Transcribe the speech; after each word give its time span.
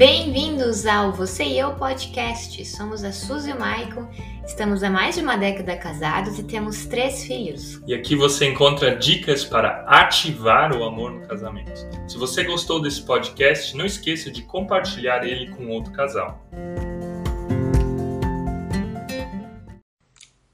Bem-vindos 0.00 0.86
ao 0.86 1.12
Você 1.12 1.44
e 1.44 1.58
Eu 1.58 1.74
Podcast. 1.74 2.64
Somos 2.64 3.04
a 3.04 3.12
Suzy 3.12 3.50
e 3.50 3.52
o 3.52 3.60
Maicon, 3.60 4.08
estamos 4.46 4.82
há 4.82 4.88
mais 4.88 5.16
de 5.16 5.20
uma 5.20 5.36
década 5.36 5.76
casados 5.76 6.38
e 6.38 6.42
temos 6.42 6.86
três 6.86 7.22
filhos. 7.24 7.82
E 7.86 7.92
aqui 7.92 8.16
você 8.16 8.46
encontra 8.46 8.96
dicas 8.96 9.44
para 9.44 9.84
ativar 9.86 10.74
o 10.74 10.84
amor 10.84 11.12
no 11.12 11.28
casamento. 11.28 11.86
Se 12.08 12.16
você 12.16 12.44
gostou 12.44 12.80
desse 12.80 13.02
podcast, 13.02 13.76
não 13.76 13.84
esqueça 13.84 14.30
de 14.30 14.40
compartilhar 14.40 15.22
ele 15.22 15.50
com 15.50 15.68
outro 15.68 15.92
casal. 15.92 16.48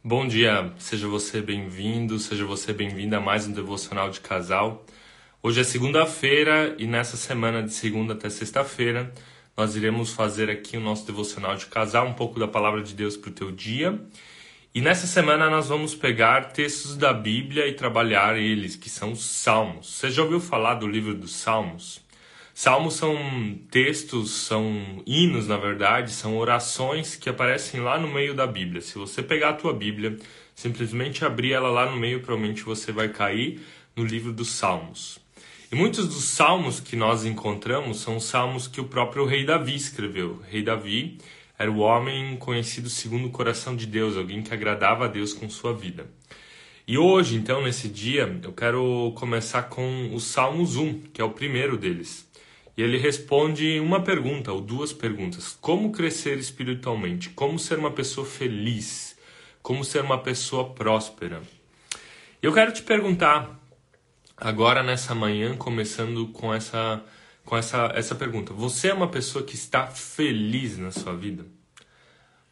Bom 0.02 0.26
dia, 0.26 0.72
seja 0.76 1.06
você 1.06 1.40
bem-vindo, 1.40 2.18
seja 2.18 2.44
você 2.44 2.72
bem-vinda 2.72 3.18
a 3.18 3.20
mais 3.20 3.46
um 3.46 3.52
devocional 3.52 4.10
de 4.10 4.18
casal. 4.18 4.84
Hoje 5.40 5.60
é 5.60 5.64
segunda-feira 5.64 6.74
e 6.78 6.86
nessa 6.88 7.16
semana 7.16 7.62
de 7.62 7.72
segunda 7.72 8.14
até 8.14 8.28
sexta-feira 8.28 9.12
nós 9.56 9.74
iremos 9.74 10.12
fazer 10.12 10.50
aqui 10.50 10.76
o 10.76 10.80
nosso 10.80 11.06
devocional 11.06 11.56
de 11.56 11.66
casal, 11.66 12.06
um 12.06 12.12
pouco 12.12 12.38
da 12.38 12.46
palavra 12.46 12.82
de 12.82 12.94
Deus 12.94 13.16
para 13.16 13.30
o 13.30 13.32
teu 13.32 13.50
dia. 13.50 13.98
E 14.74 14.80
nessa 14.82 15.06
semana 15.06 15.48
nós 15.48 15.68
vamos 15.68 15.94
pegar 15.94 16.52
textos 16.52 16.96
da 16.96 17.12
Bíblia 17.12 17.66
e 17.66 17.72
trabalhar 17.72 18.36
eles, 18.36 18.76
que 18.76 18.90
são 18.90 19.12
os 19.12 19.24
Salmos. 19.24 19.94
Você 19.94 20.10
já 20.10 20.22
ouviu 20.22 20.38
falar 20.38 20.74
do 20.74 20.86
livro 20.86 21.14
dos 21.14 21.34
Salmos? 21.34 22.04
Salmos 22.52 22.94
são 22.94 23.58
textos, 23.70 24.30
são 24.30 25.02
hinos, 25.06 25.48
na 25.48 25.56
verdade, 25.56 26.10
são 26.10 26.36
orações 26.36 27.16
que 27.16 27.28
aparecem 27.28 27.80
lá 27.80 27.98
no 27.98 28.08
meio 28.08 28.34
da 28.34 28.46
Bíblia. 28.46 28.82
Se 28.82 28.98
você 28.98 29.22
pegar 29.22 29.50
a 29.50 29.54
tua 29.54 29.72
Bíblia, 29.72 30.18
simplesmente 30.54 31.24
abrir 31.24 31.52
ela 31.52 31.70
lá 31.70 31.90
no 31.90 31.96
meio, 31.96 32.20
provavelmente 32.20 32.62
você 32.62 32.92
vai 32.92 33.08
cair 33.08 33.60
no 33.94 34.04
livro 34.04 34.32
dos 34.32 34.50
Salmos. 34.50 35.25
E 35.70 35.74
muitos 35.74 36.06
dos 36.06 36.24
salmos 36.24 36.78
que 36.78 36.94
nós 36.94 37.24
encontramos 37.24 37.98
são 37.98 38.20
salmos 38.20 38.68
que 38.68 38.80
o 38.80 38.84
próprio 38.84 39.24
rei 39.24 39.44
Davi 39.44 39.74
escreveu. 39.74 40.34
O 40.34 40.42
rei 40.48 40.62
Davi 40.62 41.18
era 41.58 41.70
o 41.70 41.78
homem 41.78 42.36
conhecido 42.36 42.88
segundo 42.88 43.26
o 43.26 43.32
coração 43.32 43.74
de 43.74 43.84
Deus, 43.84 44.16
alguém 44.16 44.42
que 44.42 44.54
agradava 44.54 45.06
a 45.06 45.08
Deus 45.08 45.32
com 45.32 45.50
sua 45.50 45.74
vida. 45.74 46.06
E 46.86 46.96
hoje, 46.96 47.34
então, 47.34 47.64
nesse 47.64 47.88
dia, 47.88 48.38
eu 48.44 48.52
quero 48.52 49.12
começar 49.16 49.64
com 49.64 50.14
o 50.14 50.20
Salmos 50.20 50.76
1, 50.76 51.00
que 51.12 51.20
é 51.20 51.24
o 51.24 51.30
primeiro 51.30 51.76
deles. 51.76 52.30
E 52.76 52.82
ele 52.82 52.96
responde 52.96 53.80
uma 53.80 54.00
pergunta, 54.00 54.52
ou 54.52 54.60
duas 54.60 54.92
perguntas: 54.92 55.58
Como 55.60 55.90
crescer 55.90 56.38
espiritualmente? 56.38 57.30
Como 57.30 57.58
ser 57.58 57.76
uma 57.76 57.90
pessoa 57.90 58.24
feliz? 58.24 59.16
Como 59.62 59.82
ser 59.82 60.02
uma 60.02 60.18
pessoa 60.18 60.70
próspera? 60.70 61.42
Eu 62.40 62.52
quero 62.52 62.72
te 62.72 62.82
perguntar, 62.82 63.65
agora 64.36 64.82
nessa 64.82 65.14
manhã, 65.14 65.56
começando 65.56 66.28
com 66.28 66.52
essa 66.52 67.02
com 67.44 67.56
essa 67.56 67.92
essa 67.94 68.14
pergunta. 68.14 68.52
Você 68.52 68.88
é 68.88 68.94
uma 68.94 69.08
pessoa 69.08 69.44
que 69.44 69.54
está 69.54 69.86
feliz 69.86 70.76
na 70.76 70.90
sua 70.90 71.14
vida? 71.16 71.46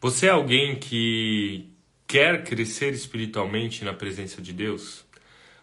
Você 0.01 0.27
é 0.27 0.29
alguém 0.29 0.75
que 0.75 1.69
quer 2.07 2.43
crescer 2.43 2.93
espiritualmente 2.93 3.83
na 3.83 3.93
presença 3.93 4.41
de 4.41 4.53
Deus? 4.53 5.05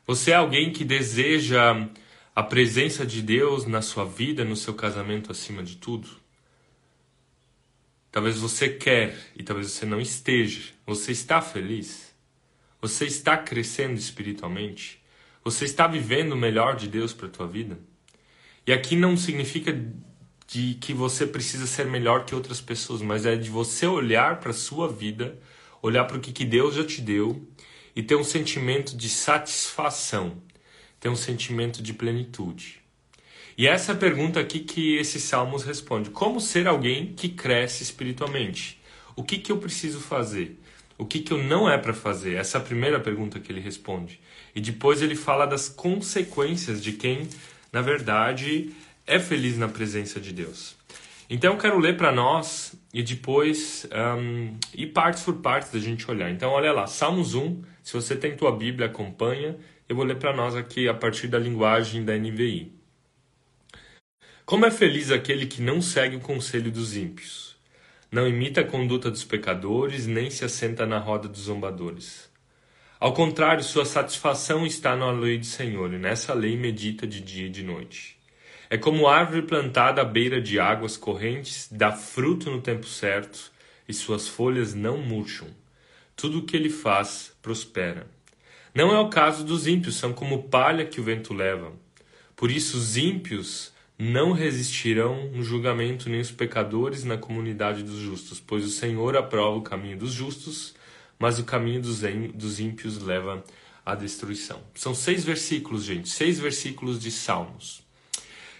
Você 0.06 0.32
é 0.32 0.34
alguém 0.34 0.72
que 0.72 0.84
deseja 0.84 1.88
a 2.34 2.42
presença 2.42 3.06
de 3.06 3.22
Deus 3.22 3.66
na 3.66 3.82
sua 3.82 4.04
vida, 4.04 4.44
no 4.44 4.56
seu 4.56 4.74
casamento 4.74 5.30
acima 5.30 5.62
de 5.62 5.76
tudo? 5.76 6.08
Talvez 8.10 8.38
você 8.38 8.68
quer 8.68 9.16
e 9.36 9.42
talvez 9.42 9.70
você 9.70 9.86
não 9.86 10.00
esteja. 10.00 10.72
Você 10.86 11.12
está 11.12 11.40
feliz? 11.40 12.14
Você 12.80 13.06
está 13.06 13.38
crescendo 13.38 13.94
espiritualmente? 13.94 15.01
Você 15.44 15.64
está 15.64 15.86
vivendo 15.86 16.32
o 16.32 16.36
melhor 16.36 16.76
de 16.76 16.86
Deus 16.86 17.12
para 17.12 17.26
a 17.26 17.30
tua 17.30 17.46
vida? 17.46 17.78
E 18.64 18.72
aqui 18.72 18.94
não 18.94 19.16
significa 19.16 19.76
de 20.46 20.74
que 20.74 20.92
você 20.92 21.26
precisa 21.26 21.66
ser 21.66 21.86
melhor 21.86 22.24
que 22.24 22.34
outras 22.34 22.60
pessoas, 22.60 23.02
mas 23.02 23.26
é 23.26 23.34
de 23.34 23.50
você 23.50 23.86
olhar 23.86 24.38
para 24.38 24.50
a 24.50 24.54
sua 24.54 24.86
vida, 24.86 25.36
olhar 25.80 26.04
para 26.04 26.16
o 26.16 26.20
que, 26.20 26.30
que 26.30 26.44
Deus 26.44 26.76
já 26.76 26.84
te 26.84 27.00
deu 27.00 27.44
e 27.96 28.02
ter 28.02 28.14
um 28.14 28.22
sentimento 28.22 28.96
de 28.96 29.08
satisfação, 29.08 30.40
ter 31.00 31.08
um 31.08 31.16
sentimento 31.16 31.82
de 31.82 31.92
plenitude. 31.92 32.80
E 33.58 33.66
essa 33.66 33.92
é 33.92 33.94
a 33.94 33.98
pergunta 33.98 34.38
aqui 34.38 34.60
que 34.60 34.96
esse 34.96 35.20
Salmos 35.20 35.64
responde: 35.64 36.10
como 36.10 36.40
ser 36.40 36.68
alguém 36.68 37.12
que 37.14 37.28
cresce 37.28 37.82
espiritualmente? 37.82 38.80
O 39.16 39.24
que, 39.24 39.38
que 39.38 39.50
eu 39.50 39.58
preciso 39.58 40.00
fazer? 40.00 40.58
O 40.96 41.04
que, 41.04 41.20
que 41.20 41.32
eu 41.32 41.42
não 41.42 41.68
é 41.68 41.76
para 41.76 41.92
fazer? 41.92 42.34
Essa 42.34 42.58
é 42.58 42.60
a 42.60 42.64
primeira 42.64 43.00
pergunta 43.00 43.40
que 43.40 43.50
ele 43.50 43.60
responde. 43.60 44.20
E 44.54 44.60
depois 44.60 45.02
ele 45.02 45.14
fala 45.14 45.46
das 45.46 45.68
consequências 45.68 46.82
de 46.82 46.92
quem, 46.92 47.28
na 47.72 47.80
verdade, 47.80 48.72
é 49.06 49.18
feliz 49.18 49.56
na 49.56 49.68
presença 49.68 50.20
de 50.20 50.32
Deus. 50.32 50.76
Então 51.28 51.54
eu 51.54 51.58
quero 51.58 51.78
ler 51.78 51.96
para 51.96 52.12
nós 52.12 52.74
e 52.92 53.02
depois 53.02 53.86
um, 54.18 54.56
ir 54.74 54.88
partes 54.88 55.22
por 55.22 55.36
partes 55.36 55.72
da 55.72 55.78
gente 55.78 56.10
olhar. 56.10 56.30
Então 56.30 56.50
olha 56.50 56.72
lá, 56.72 56.86
Salmos 56.86 57.34
1, 57.34 57.62
se 57.82 57.94
você 57.94 58.14
tem 58.14 58.36
tua 58.36 58.54
Bíblia, 58.54 58.86
acompanha. 58.86 59.56
Eu 59.88 59.96
vou 59.96 60.04
ler 60.04 60.18
para 60.18 60.34
nós 60.34 60.54
aqui 60.54 60.88
a 60.88 60.94
partir 60.94 61.28
da 61.28 61.38
linguagem 61.38 62.04
da 62.04 62.16
NVI. 62.16 62.72
Como 64.44 64.66
é 64.66 64.70
feliz 64.70 65.10
aquele 65.10 65.46
que 65.46 65.62
não 65.62 65.80
segue 65.80 66.16
o 66.16 66.20
conselho 66.20 66.70
dos 66.70 66.96
ímpios 66.96 67.52
não 68.12 68.28
imita 68.28 68.60
a 68.60 68.64
conduta 68.64 69.10
dos 69.10 69.24
pecadores, 69.24 70.06
nem 70.06 70.28
se 70.28 70.44
assenta 70.44 70.84
na 70.84 70.98
roda 70.98 71.26
dos 71.26 71.44
zombadores. 71.44 72.30
Ao 73.02 73.12
contrário, 73.12 73.64
sua 73.64 73.84
satisfação 73.84 74.64
está 74.64 74.94
na 74.94 75.10
lei 75.10 75.36
do 75.36 75.44
Senhor, 75.44 75.92
e 75.92 75.98
nessa 75.98 76.32
lei 76.32 76.56
medita 76.56 77.04
de 77.04 77.20
dia 77.20 77.46
e 77.46 77.50
de 77.50 77.64
noite. 77.64 78.16
É 78.70 78.78
como 78.78 79.08
árvore 79.08 79.42
plantada 79.42 80.00
à 80.00 80.04
beira 80.04 80.40
de 80.40 80.60
águas 80.60 80.96
correntes, 80.96 81.66
dá 81.68 81.90
fruto 81.90 82.48
no 82.48 82.60
tempo 82.60 82.86
certo, 82.86 83.50
e 83.88 83.92
suas 83.92 84.28
folhas 84.28 84.72
não 84.72 84.98
murcham. 84.98 85.48
Tudo 86.14 86.38
o 86.38 86.42
que 86.42 86.56
ele 86.56 86.70
faz 86.70 87.36
prospera. 87.42 88.06
Não 88.72 88.94
é 88.94 89.00
o 89.00 89.10
caso 89.10 89.44
dos 89.44 89.66
ímpios, 89.66 89.96
são 89.96 90.12
como 90.12 90.44
palha 90.44 90.86
que 90.86 91.00
o 91.00 91.04
vento 91.04 91.34
leva. 91.34 91.72
Por 92.36 92.52
isso 92.52 92.76
os 92.76 92.96
ímpios 92.96 93.72
não 93.98 94.30
resistirão 94.30 95.28
no 95.32 95.42
julgamento 95.42 96.08
nem 96.08 96.20
os 96.20 96.30
pecadores 96.30 97.02
na 97.02 97.18
comunidade 97.18 97.82
dos 97.82 97.98
justos, 97.98 98.38
pois 98.38 98.64
o 98.64 98.70
Senhor 98.70 99.16
aprova 99.16 99.56
o 99.56 99.62
caminho 99.62 99.98
dos 99.98 100.12
justos, 100.12 100.80
mas 101.22 101.38
o 101.38 101.44
caminho 101.44 101.80
dos 101.80 102.58
ímpios 102.58 102.98
leva 102.98 103.44
à 103.86 103.94
destruição. 103.94 104.60
São 104.74 104.92
seis 104.92 105.24
versículos, 105.24 105.84
gente, 105.84 106.08
seis 106.08 106.40
versículos 106.40 107.00
de 107.00 107.12
Salmos. 107.12 107.86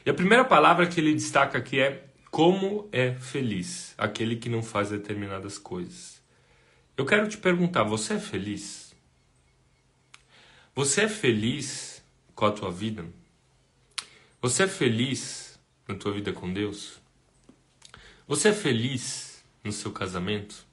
E 0.06 0.10
a 0.10 0.14
primeira 0.14 0.44
palavra 0.44 0.86
que 0.86 1.00
ele 1.00 1.12
destaca 1.12 1.58
aqui 1.58 1.80
é 1.80 2.06
como 2.30 2.88
é 2.92 3.14
feliz 3.14 3.96
aquele 3.98 4.36
que 4.36 4.48
não 4.48 4.62
faz 4.62 4.90
determinadas 4.90 5.58
coisas. 5.58 6.22
Eu 6.96 7.04
quero 7.04 7.28
te 7.28 7.36
perguntar, 7.36 7.82
você 7.82 8.14
é 8.14 8.20
feliz? 8.20 8.94
Você 10.72 11.00
é 11.00 11.08
feliz 11.08 12.00
com 12.32 12.46
a 12.46 12.52
tua 12.52 12.70
vida? 12.70 13.04
Você 14.40 14.62
é 14.62 14.68
feliz 14.68 15.58
na 15.88 15.96
tua 15.96 16.12
vida 16.12 16.32
com 16.32 16.52
Deus? 16.52 17.00
Você 18.28 18.50
é 18.50 18.52
feliz 18.52 19.42
no 19.64 19.72
seu 19.72 19.90
casamento? 19.90 20.70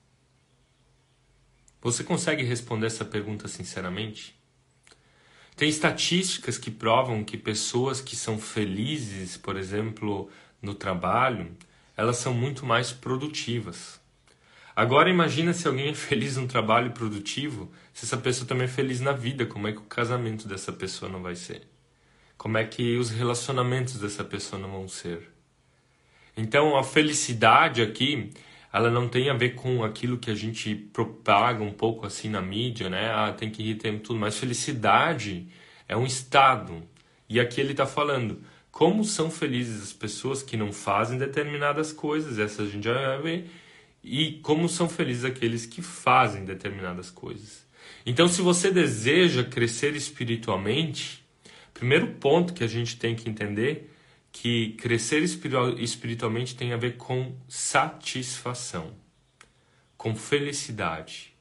Você 1.82 2.04
consegue 2.04 2.44
responder 2.44 2.88
essa 2.88 3.06
pergunta 3.06 3.48
sinceramente? 3.48 4.38
Tem 5.56 5.68
estatísticas 5.70 6.58
que 6.58 6.72
provam 6.72 7.24
que 7.24 7.38
pessoas 7.38 8.02
que 8.02 8.16
são 8.16 8.40
felizes, 8.40 9.38
por 9.38 9.58
exemplo, 9.58 10.30
no 10.62 10.74
trabalho, 10.74 11.56
elas 11.96 12.18
são 12.18 12.34
muito 12.34 12.66
mais 12.66 12.92
produtivas. 12.92 14.00
Agora 14.76 15.10
imagina 15.10 15.54
se 15.54 15.68
alguém 15.68 15.90
é 15.90 15.94
feliz 15.94 16.38
no 16.38 16.48
trabalho 16.48 16.92
produtivo, 16.92 17.72
se 17.94 18.06
essa 18.06 18.18
pessoa 18.18 18.48
também 18.48 18.66
é 18.66 18.70
feliz 18.70 19.02
na 19.02 19.12
vida, 19.12 19.46
como 19.46 19.68
é 19.68 19.74
que 19.74 19.80
o 19.80 19.84
casamento 19.84 20.48
dessa 20.48 20.72
pessoa 20.72 21.12
não 21.12 21.22
vai 21.22 21.36
ser? 21.36 21.68
como 22.40 22.58
é 22.58 22.64
que 22.64 22.96
os 22.96 23.10
relacionamentos 23.10 24.00
dessa 24.00 24.24
pessoa 24.24 24.60
não 24.60 24.72
vão 24.72 24.88
ser. 24.88 25.30
Então 26.38 26.78
a 26.78 26.84
felicidade 26.86 27.82
aqui, 27.82 28.32
ela 28.72 28.90
não 28.90 29.08
tem 29.08 29.30
a 29.30 29.34
ver 29.34 29.56
com 29.56 29.84
aquilo 29.84 30.18
que 30.18 30.30
a 30.30 30.36
gente 30.36 30.76
propaga 30.76 31.64
um 31.64 31.72
pouco 31.72 32.06
assim 32.06 32.30
na 32.30 32.42
mídia, 32.42 32.90
né? 32.90 33.12
Ah, 33.12 33.34
tem 33.34 33.50
que 33.50 33.64
rir, 33.64 33.76
tem 33.76 33.98
tudo. 34.00 34.20
Mas 34.20 34.38
felicidade 34.38 35.48
é 35.88 35.98
um 35.98 36.06
estado. 36.06 36.84
E 37.28 37.40
aqui 37.40 37.60
ele 37.60 37.72
está 37.72 37.86
falando 37.86 38.42
como 38.72 39.04
são 39.04 39.32
felizes 39.32 39.82
as 39.82 39.94
pessoas 39.94 40.44
que 40.44 40.56
não 40.56 40.72
fazem 40.72 41.18
determinadas 41.18 41.92
coisas, 41.92 42.40
essa 42.40 42.64
a 42.64 42.66
gente 42.66 42.84
já 42.84 43.18
vê, 43.18 43.46
e 44.04 44.34
como 44.44 44.70
são 44.70 44.88
felizes 44.88 45.26
aqueles 45.26 45.66
que 45.66 45.82
fazem 45.82 46.46
determinadas 46.46 47.10
coisas. 47.10 47.68
Então, 48.06 48.28
se 48.28 48.42
você 48.42 48.72
deseja 48.72 49.44
crescer 49.44 49.96
espiritualmente, 49.96 51.20
Primeiro 51.80 52.08
ponto 52.08 52.54
que 52.54 52.62
a 52.62 52.68
gente 52.68 52.98
tem 52.98 53.16
que 53.16 53.30
entender 53.30 53.90
que 54.42 54.70
crescer 54.78 55.22
espiritualmente 55.22 56.56
tem 56.56 56.72
a 56.72 56.78
ver 56.78 56.96
com 56.96 57.36
satisfação, 57.46 58.96
com 59.98 60.16
felicidade. 60.16 61.34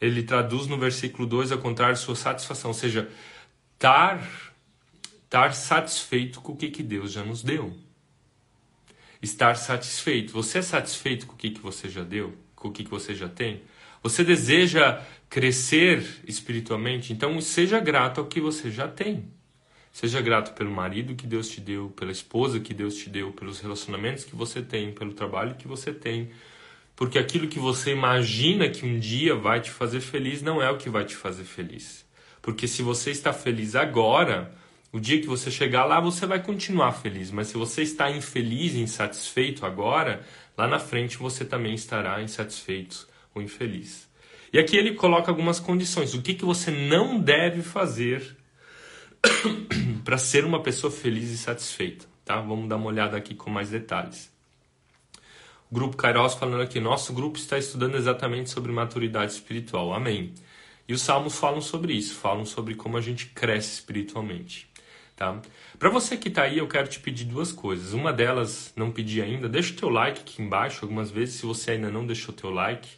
Ele 0.00 0.24
traduz 0.24 0.66
no 0.66 0.76
versículo 0.76 1.24
2 1.24 1.52
ao 1.52 1.58
contrário 1.58 1.96
sua 1.96 2.16
satisfação, 2.16 2.70
ou 2.70 2.74
seja, 2.74 3.08
estar, 3.74 4.28
estar 5.22 5.54
satisfeito 5.54 6.40
com 6.40 6.50
o 6.50 6.56
que, 6.56 6.68
que 6.70 6.82
Deus 6.82 7.12
já 7.12 7.22
nos 7.22 7.44
deu. 7.44 7.78
estar 9.22 9.54
satisfeito. 9.56 10.32
Você 10.32 10.58
é 10.58 10.62
satisfeito 10.62 11.28
com 11.28 11.34
o 11.34 11.36
que, 11.36 11.50
que 11.50 11.60
você 11.60 11.88
já 11.88 12.02
deu? 12.02 12.36
Com 12.56 12.68
o 12.68 12.72
que, 12.72 12.82
que 12.82 12.90
você 12.90 13.14
já 13.14 13.28
tem? 13.28 13.62
Você 14.02 14.24
deseja 14.24 15.00
crescer 15.28 16.04
espiritualmente? 16.26 17.12
Então 17.12 17.40
seja 17.40 17.78
grato 17.78 18.20
ao 18.20 18.26
que 18.26 18.40
você 18.40 18.68
já 18.68 18.88
tem. 18.88 19.30
Seja 19.92 20.20
grato 20.20 20.54
pelo 20.54 20.70
marido 20.70 21.14
que 21.14 21.26
Deus 21.26 21.48
te 21.48 21.60
deu, 21.60 21.90
pela 21.90 22.12
esposa 22.12 22.60
que 22.60 22.72
Deus 22.72 22.94
te 22.94 23.10
deu, 23.10 23.32
pelos 23.32 23.60
relacionamentos 23.60 24.24
que 24.24 24.36
você 24.36 24.62
tem, 24.62 24.92
pelo 24.92 25.12
trabalho 25.12 25.56
que 25.56 25.66
você 25.66 25.92
tem. 25.92 26.30
Porque 26.94 27.18
aquilo 27.18 27.48
que 27.48 27.58
você 27.58 27.92
imagina 27.92 28.68
que 28.68 28.86
um 28.86 28.98
dia 28.98 29.34
vai 29.34 29.60
te 29.60 29.70
fazer 29.70 30.00
feliz 30.00 30.42
não 30.42 30.62
é 30.62 30.70
o 30.70 30.76
que 30.76 30.88
vai 30.88 31.04
te 31.04 31.16
fazer 31.16 31.44
feliz. 31.44 32.06
Porque 32.40 32.68
se 32.68 32.82
você 32.82 33.10
está 33.10 33.32
feliz 33.32 33.74
agora, 33.74 34.54
o 34.92 35.00
dia 35.00 35.20
que 35.20 35.26
você 35.26 35.50
chegar 35.50 35.84
lá, 35.84 36.00
você 36.00 36.26
vai 36.26 36.42
continuar 36.42 36.92
feliz. 36.92 37.30
Mas 37.30 37.48
se 37.48 37.56
você 37.56 37.82
está 37.82 38.10
infeliz, 38.10 38.74
insatisfeito 38.74 39.66
agora, 39.66 40.24
lá 40.56 40.66
na 40.66 40.78
frente 40.78 41.16
você 41.16 41.44
também 41.44 41.74
estará 41.74 42.22
insatisfeito 42.22 43.08
ou 43.34 43.42
infeliz. 43.42 44.08
E 44.52 44.58
aqui 44.58 44.76
ele 44.76 44.94
coloca 44.94 45.30
algumas 45.30 45.60
condições. 45.60 46.14
O 46.14 46.22
que, 46.22 46.34
que 46.34 46.44
você 46.44 46.70
não 46.70 47.20
deve 47.20 47.62
fazer 47.62 48.36
para 50.04 50.18
ser 50.18 50.44
uma 50.44 50.62
pessoa 50.62 50.90
feliz 50.90 51.30
e 51.30 51.38
satisfeita, 51.38 52.06
tá? 52.24 52.40
Vamos 52.40 52.68
dar 52.68 52.76
uma 52.76 52.86
olhada 52.86 53.16
aqui 53.16 53.34
com 53.34 53.50
mais 53.50 53.70
detalhes. 53.70 54.30
O 55.70 55.74
grupo 55.74 55.96
Kairos 55.96 56.34
falando 56.34 56.62
aqui, 56.62 56.80
nosso 56.80 57.12
grupo 57.12 57.38
está 57.38 57.56
estudando 57.56 57.94
exatamente 57.94 58.50
sobre 58.50 58.72
maturidade 58.72 59.32
espiritual. 59.32 59.94
Amém. 59.94 60.34
E 60.88 60.92
os 60.92 61.02
salmos 61.02 61.38
falam 61.38 61.60
sobre 61.60 61.92
isso, 61.92 62.14
falam 62.14 62.44
sobre 62.44 62.74
como 62.74 62.96
a 62.96 63.00
gente 63.00 63.26
cresce 63.26 63.74
espiritualmente. 63.74 64.68
Tá? 65.14 65.40
Para 65.78 65.90
você 65.90 66.16
que 66.16 66.28
está 66.28 66.42
aí, 66.42 66.58
eu 66.58 66.66
quero 66.66 66.88
te 66.88 66.98
pedir 66.98 67.24
duas 67.24 67.52
coisas. 67.52 67.92
Uma 67.92 68.12
delas, 68.12 68.72
não 68.74 68.90
pedi 68.90 69.22
ainda, 69.22 69.48
deixa 69.48 69.72
o 69.72 69.76
teu 69.76 69.88
like 69.88 70.22
aqui 70.22 70.42
embaixo 70.42 70.84
algumas 70.84 71.10
vezes, 71.10 71.36
se 71.36 71.46
você 71.46 71.72
ainda 71.72 71.90
não 71.90 72.04
deixou 72.04 72.34
o 72.34 72.36
teu 72.36 72.50
like 72.50 72.88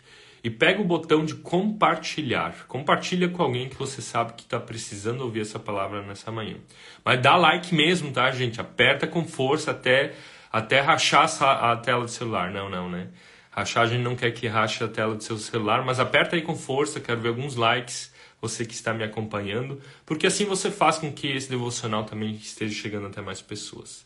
e 0.44 0.50
pega 0.50 0.80
o 0.80 0.84
botão 0.84 1.24
de 1.24 1.36
compartilhar. 1.36 2.66
Compartilha 2.66 3.28
com 3.28 3.42
alguém 3.42 3.68
que 3.68 3.76
você 3.76 4.02
sabe 4.02 4.32
que 4.32 4.42
está 4.42 4.58
precisando 4.58 5.20
ouvir 5.20 5.42
essa 5.42 5.58
palavra 5.58 6.02
nessa 6.02 6.32
manhã. 6.32 6.56
Mas 7.04 7.22
dá 7.22 7.36
like 7.36 7.74
mesmo, 7.74 8.10
tá, 8.10 8.30
gente? 8.32 8.60
Aperta 8.60 9.06
com 9.06 9.24
força 9.24 9.70
até, 9.70 10.14
até 10.52 10.80
rachar 10.80 11.30
a 11.42 11.76
tela 11.76 12.04
do 12.04 12.10
celular. 12.10 12.50
Não, 12.50 12.68
não, 12.68 12.90
né? 12.90 13.08
Rachar 13.50 13.84
a 13.84 13.86
gente 13.86 14.02
não 14.02 14.16
quer 14.16 14.32
que 14.32 14.48
rache 14.48 14.82
a 14.82 14.88
tela 14.88 15.14
do 15.14 15.22
seu 15.22 15.36
celular, 15.38 15.84
mas 15.84 16.00
aperta 16.00 16.34
aí 16.34 16.42
com 16.42 16.56
força, 16.56 16.98
quero 16.98 17.20
ver 17.20 17.28
alguns 17.28 17.54
likes, 17.54 18.12
você 18.40 18.64
que 18.64 18.72
está 18.72 18.94
me 18.94 19.04
acompanhando, 19.04 19.80
porque 20.06 20.26
assim 20.26 20.46
você 20.46 20.70
faz 20.70 20.98
com 20.98 21.12
que 21.12 21.28
esse 21.28 21.50
devocional 21.50 22.04
também 22.04 22.32
esteja 22.34 22.74
chegando 22.74 23.08
até 23.08 23.20
mais 23.20 23.42
pessoas. 23.42 24.04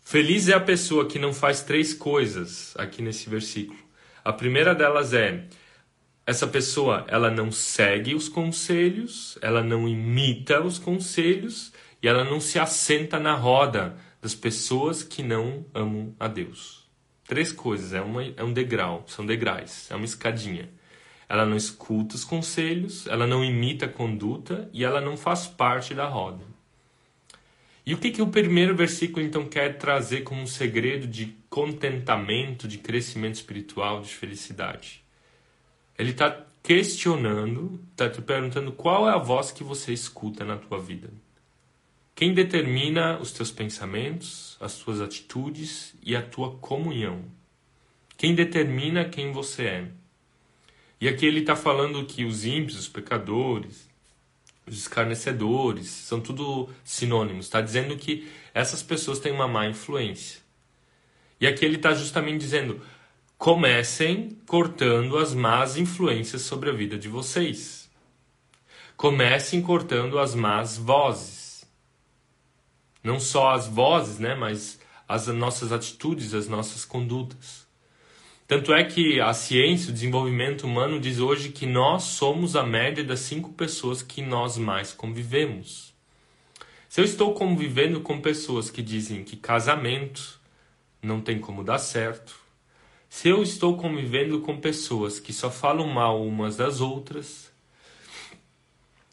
Feliz 0.00 0.48
é 0.48 0.54
a 0.54 0.60
pessoa 0.60 1.06
que 1.06 1.18
não 1.18 1.34
faz 1.34 1.62
três 1.62 1.92
coisas 1.92 2.72
aqui 2.78 3.02
nesse 3.02 3.28
versículo 3.28 3.89
a 4.30 4.32
primeira 4.32 4.74
delas 4.74 5.12
é 5.12 5.44
essa 6.24 6.46
pessoa, 6.46 7.04
ela 7.08 7.30
não 7.30 7.50
segue 7.50 8.14
os 8.14 8.28
conselhos, 8.28 9.36
ela 9.42 9.60
não 9.60 9.88
imita 9.88 10.62
os 10.62 10.78
conselhos 10.78 11.72
e 12.00 12.06
ela 12.06 12.22
não 12.22 12.40
se 12.40 12.56
assenta 12.56 13.18
na 13.18 13.34
roda 13.34 13.96
das 14.22 14.32
pessoas 14.32 15.02
que 15.02 15.20
não 15.22 15.66
amam 15.74 16.14
a 16.20 16.28
Deus. 16.28 16.88
Três 17.26 17.50
coisas, 17.52 17.92
é, 17.92 18.00
uma, 18.00 18.22
é 18.24 18.44
um 18.44 18.52
degrau, 18.52 19.04
são 19.08 19.26
degraus, 19.26 19.90
é 19.90 19.96
uma 19.96 20.04
escadinha. 20.04 20.70
Ela 21.28 21.44
não 21.44 21.56
escuta 21.56 22.14
os 22.14 22.24
conselhos, 22.24 23.08
ela 23.08 23.26
não 23.26 23.44
imita 23.44 23.86
a 23.86 23.88
conduta 23.88 24.70
e 24.72 24.84
ela 24.84 25.00
não 25.00 25.16
faz 25.16 25.48
parte 25.48 25.92
da 25.92 26.06
roda. 26.06 26.44
E 27.84 27.94
o 27.94 27.98
que, 27.98 28.12
que 28.12 28.22
o 28.22 28.28
primeiro 28.28 28.76
versículo 28.76 29.26
então 29.26 29.46
quer 29.46 29.78
trazer 29.78 30.20
como 30.20 30.42
um 30.42 30.46
segredo 30.46 31.08
de 31.08 31.39
contentamento, 31.50 32.66
de 32.66 32.78
crescimento 32.78 33.34
espiritual, 33.34 34.00
de 34.00 34.14
felicidade? 34.14 35.04
Ele 35.98 36.12
está 36.12 36.46
questionando, 36.62 37.80
está 37.90 38.08
te 38.08 38.22
perguntando 38.22 38.72
qual 38.72 39.08
é 39.08 39.12
a 39.12 39.18
voz 39.18 39.50
que 39.50 39.64
você 39.64 39.92
escuta 39.92 40.44
na 40.44 40.56
tua 40.56 40.78
vida. 40.78 41.10
Quem 42.14 42.32
determina 42.32 43.18
os 43.18 43.32
teus 43.32 43.50
pensamentos, 43.50 44.56
as 44.60 44.76
tuas 44.76 45.00
atitudes 45.00 45.94
e 46.02 46.14
a 46.14 46.22
tua 46.22 46.56
comunhão? 46.56 47.24
Quem 48.16 48.34
determina 48.34 49.08
quem 49.08 49.32
você 49.32 49.64
é? 49.64 49.88
E 51.00 51.08
aqui 51.08 51.24
ele 51.24 51.40
está 51.40 51.56
falando 51.56 52.04
que 52.04 52.24
os 52.24 52.44
ímpios, 52.44 52.78
os 52.78 52.88
pecadores, 52.88 53.88
os 54.66 54.76
escarnecedores, 54.76 55.88
são 55.88 56.20
tudo 56.20 56.68
sinônimos. 56.84 57.46
Está 57.46 57.62
dizendo 57.62 57.96
que 57.96 58.30
essas 58.52 58.82
pessoas 58.82 59.18
têm 59.18 59.32
uma 59.32 59.48
má 59.48 59.66
influência. 59.66 60.40
E 61.40 61.46
aqui 61.46 61.64
ele 61.64 61.76
está 61.76 61.94
justamente 61.94 62.40
dizendo: 62.40 62.80
comecem 63.38 64.36
cortando 64.46 65.16
as 65.16 65.34
más 65.34 65.76
influências 65.76 66.42
sobre 66.42 66.68
a 66.68 66.72
vida 66.72 66.98
de 66.98 67.08
vocês. 67.08 67.88
Comecem 68.96 69.62
cortando 69.62 70.18
as 70.18 70.34
más 70.34 70.76
vozes. 70.76 71.64
Não 73.02 73.18
só 73.18 73.52
as 73.52 73.66
vozes, 73.66 74.18
né, 74.18 74.34
mas 74.34 74.78
as 75.08 75.26
nossas 75.28 75.72
atitudes, 75.72 76.34
as 76.34 76.48
nossas 76.48 76.84
condutas. 76.84 77.66
Tanto 78.46 78.74
é 78.74 78.84
que 78.84 79.20
a 79.20 79.32
ciência, 79.32 79.90
o 79.90 79.92
desenvolvimento 79.92 80.64
humano 80.64 81.00
diz 81.00 81.20
hoje 81.20 81.50
que 81.50 81.66
nós 81.66 82.02
somos 82.02 82.56
a 82.56 82.64
média 82.64 83.02
das 83.02 83.20
cinco 83.20 83.52
pessoas 83.52 84.02
que 84.02 84.20
nós 84.20 84.58
mais 84.58 84.92
convivemos. 84.92 85.94
Se 86.88 87.00
eu 87.00 87.04
estou 87.04 87.32
convivendo 87.32 88.00
com 88.00 88.20
pessoas 88.20 88.68
que 88.68 88.82
dizem 88.82 89.22
que 89.22 89.36
casamento 89.36 90.39
não 91.02 91.20
tem 91.20 91.38
como 91.38 91.64
dar 91.64 91.78
certo, 91.78 92.38
se 93.08 93.28
eu 93.28 93.42
estou 93.42 93.76
convivendo 93.76 94.40
com 94.40 94.56
pessoas 94.56 95.18
que 95.18 95.32
só 95.32 95.50
falam 95.50 95.88
mal 95.88 96.24
umas 96.24 96.56
das 96.56 96.80
outras, 96.80 97.50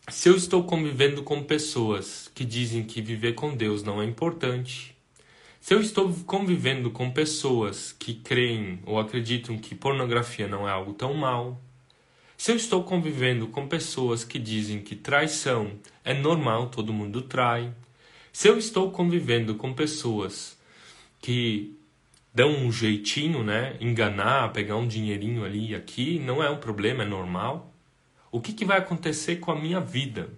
se 0.08 0.30
eu 0.30 0.36
estou 0.36 0.64
convivendo 0.64 1.24
com 1.24 1.44
pessoas 1.44 2.32
que 2.34 2.46
dizem 2.46 2.84
que 2.84 3.02
viver 3.02 3.34
com 3.34 3.56
Deus 3.56 3.84
não 3.84 4.02
é 4.02 4.06
importante, 4.06 4.96
se 5.60 5.74
eu 5.74 5.82
estou 5.82 6.14
convivendo 6.26 6.92
com 6.92 7.12
pessoas 7.12 7.92
que 7.92 8.14
creem 8.14 8.80
ou 8.86 9.00
acreditam 9.00 9.58
que 9.58 9.76
pornografia 9.76 10.48
não 10.48 10.68
é 10.68 10.72
algo 10.72 10.94
tão 10.94 11.14
mal, 11.14 11.62
se 12.38 12.52
eu 12.52 12.56
estou 12.56 12.84
convivendo 12.84 13.48
com 13.48 13.68
pessoas 13.68 14.24
que 14.24 14.38
dizem 14.38 14.80
que 14.80 14.96
traição 14.96 15.72
é 16.06 16.14
normal, 16.14 16.70
todo 16.70 16.94
mundo 16.94 17.24
trai, 17.24 17.74
se 18.32 18.48
eu 18.48 18.58
estou 18.58 18.92
convivendo 18.92 19.56
com 19.56 19.74
pessoas 19.74 20.58
que 21.20 21.77
dão 22.38 22.52
um 22.52 22.72
jeitinho, 22.72 23.44
né, 23.44 23.76
enganar, 23.82 24.54
pegar 24.54 24.76
um 24.76 24.88
dinheirinho 24.88 25.44
ali 25.44 25.72
e 25.72 25.76
aqui, 25.76 26.20
não 26.20 26.44
é 26.44 26.48
um 26.48 26.58
problema, 26.58 27.02
é 27.02 27.06
normal. 27.06 27.74
O 28.32 28.40
que, 28.40 28.54
que 28.54 28.64
vai 28.64 28.78
acontecer 28.78 29.38
com 29.38 29.52
a 29.52 29.60
minha 29.60 29.80
vida? 29.80 30.30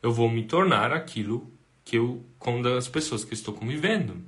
Eu 0.00 0.12
vou 0.12 0.30
me 0.30 0.44
tornar 0.44 0.92
aquilo 0.92 1.52
que 1.84 1.98
eu 1.98 2.24
com 2.38 2.64
as 2.68 2.86
pessoas 2.86 3.24
que 3.24 3.34
estou 3.34 3.52
convivendo. 3.52 4.22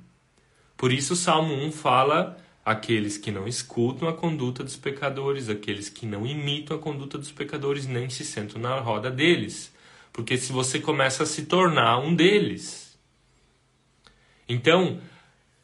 Por 0.75 0.91
isso 0.91 1.13
o 1.13 1.15
Salmo 1.15 1.53
1 1.53 1.71
fala 1.71 2.37
aqueles 2.65 3.17
que 3.17 3.31
não 3.31 3.47
escutam 3.47 4.09
a 4.09 4.13
conduta 4.13 4.61
dos 4.61 4.75
pecadores, 4.75 5.47
aqueles 5.47 5.87
que 5.87 6.05
não 6.05 6.27
imitam 6.27 6.75
a 6.75 6.81
conduta 6.81 7.17
dos 7.17 7.31
pecadores, 7.31 7.87
nem 7.87 8.09
se 8.09 8.25
sentam 8.25 8.59
na 8.59 8.77
roda 8.81 9.09
deles. 9.09 9.73
Porque 10.11 10.35
se 10.37 10.51
você 10.51 10.81
começa 10.81 11.23
a 11.23 11.25
se 11.25 11.45
tornar 11.45 11.97
um 11.99 12.13
deles. 12.13 12.99
Então, 14.49 14.99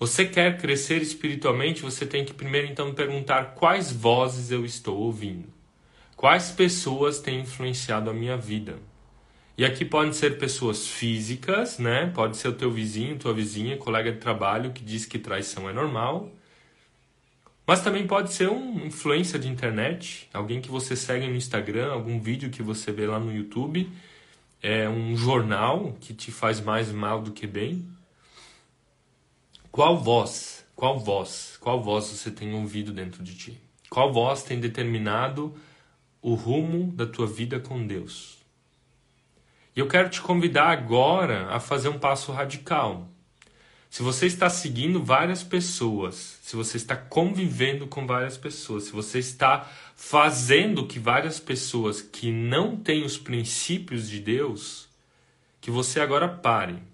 você 0.02 0.26
quer 0.26 0.58
crescer 0.58 1.00
espiritualmente, 1.00 1.84
você 1.84 2.08
tem 2.08 2.26
que 2.26 2.34
primeiro 2.34 2.66
então 2.66 2.92
perguntar 2.92 3.54
quais 3.54 3.92
vozes 3.92 4.50
eu 4.50 4.66
estou 4.66 4.98
ouvindo. 4.98 5.48
Quais 6.16 6.50
pessoas 6.50 7.20
têm 7.20 7.42
influenciado 7.42 8.10
a 8.10 8.14
minha 8.14 8.36
vida? 8.36 8.80
E 9.56 9.64
aqui 9.64 9.86
podem 9.86 10.12
ser 10.12 10.40
pessoas 10.40 10.88
físicas, 10.88 11.78
né? 11.78 12.12
Pode 12.16 12.38
ser 12.38 12.48
o 12.48 12.54
teu 12.54 12.72
vizinho, 12.72 13.20
tua 13.20 13.32
vizinha, 13.32 13.78
colega 13.78 14.12
de 14.12 14.18
trabalho 14.18 14.72
que 14.72 14.84
diz 14.84 15.06
que 15.06 15.20
traição 15.20 15.70
é 15.70 15.74
normal. 15.74 16.32
Mas 17.68 17.84
também 17.84 18.08
pode 18.08 18.34
ser 18.34 18.50
um 18.50 18.84
influência 18.84 19.38
de 19.38 19.48
internet, 19.48 20.28
alguém 20.34 20.62
que 20.62 20.72
você 20.72 20.96
segue 20.96 21.28
no 21.28 21.36
Instagram, 21.36 21.92
algum 21.92 22.20
vídeo 22.20 22.50
que 22.50 22.64
você 22.64 22.92
vê 22.92 23.06
lá 23.06 23.20
no 23.20 23.32
YouTube, 23.32 23.88
é 24.64 24.90
um 24.90 25.16
jornal 25.16 25.96
que 26.02 26.12
te 26.12 26.32
faz 26.32 26.60
mais 26.60 26.92
mal 26.92 27.22
do 27.22 27.30
que 27.30 27.46
bem. 27.46 27.86
Qual 29.72 29.98
voz, 29.98 30.66
qual 30.76 31.00
voz, 31.00 31.58
qual 31.62 31.82
voz 31.82 32.04
você 32.04 32.30
tem 32.30 32.54
ouvido 32.54 32.92
dentro 32.92 33.24
de 33.24 33.34
ti? 33.36 33.62
Qual 33.90 34.12
voz 34.12 34.44
tem 34.44 34.60
determinado 34.60 35.56
o 36.22 36.34
rumo 36.34 36.92
da 36.92 37.06
tua 37.06 37.26
vida 37.26 37.58
com 37.58 37.88
Deus? 37.88 38.40
E 39.74 39.80
eu 39.80 39.88
quero 39.88 40.10
te 40.10 40.20
convidar 40.20 40.68
agora 40.68 41.48
a 41.56 41.58
fazer 41.58 41.88
um 41.88 41.98
passo 41.98 42.34
radical. 42.34 43.08
Se 43.90 44.04
você 44.04 44.26
está 44.26 44.50
seguindo 44.50 45.02
várias 45.02 45.42
pessoas, 45.42 46.38
se 46.42 46.54
você 46.54 46.76
está 46.76 46.98
convivendo 46.98 47.88
com 47.88 48.06
várias 48.06 48.36
pessoas, 48.36 48.84
se 48.84 48.92
você 48.92 49.20
está 49.20 49.72
fazendo 49.96 50.86
que 50.86 51.00
várias 51.00 51.40
pessoas 51.40 52.02
que 52.02 52.30
não 52.30 52.76
têm 52.76 53.06
os 53.06 53.18
princípios 53.18 54.10
de 54.10 54.20
Deus, 54.20 54.90
que 55.62 55.72
você 55.72 56.02
agora 56.02 56.28
pare. 56.28 56.91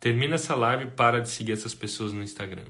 Termina 0.00 0.36
essa 0.36 0.54
live 0.54 0.84
e 0.84 0.90
para 0.90 1.20
de 1.20 1.28
seguir 1.28 1.52
essas 1.52 1.74
pessoas 1.74 2.12
no 2.12 2.22
Instagram. 2.22 2.64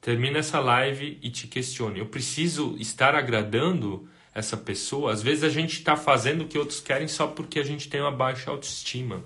termina 0.00 0.38
essa 0.38 0.58
live 0.58 1.18
e 1.20 1.28
te 1.28 1.46
questione: 1.46 1.98
eu 1.98 2.06
preciso 2.06 2.74
estar 2.78 3.14
agradando 3.14 4.08
essa 4.34 4.56
pessoa? 4.56 5.12
Às 5.12 5.22
vezes 5.22 5.44
a 5.44 5.50
gente 5.50 5.74
está 5.74 5.96
fazendo 5.96 6.42
o 6.42 6.48
que 6.48 6.58
outros 6.58 6.80
querem 6.80 7.08
só 7.08 7.26
porque 7.26 7.60
a 7.60 7.64
gente 7.64 7.90
tem 7.90 8.00
uma 8.00 8.10
baixa 8.10 8.50
autoestima 8.50 9.22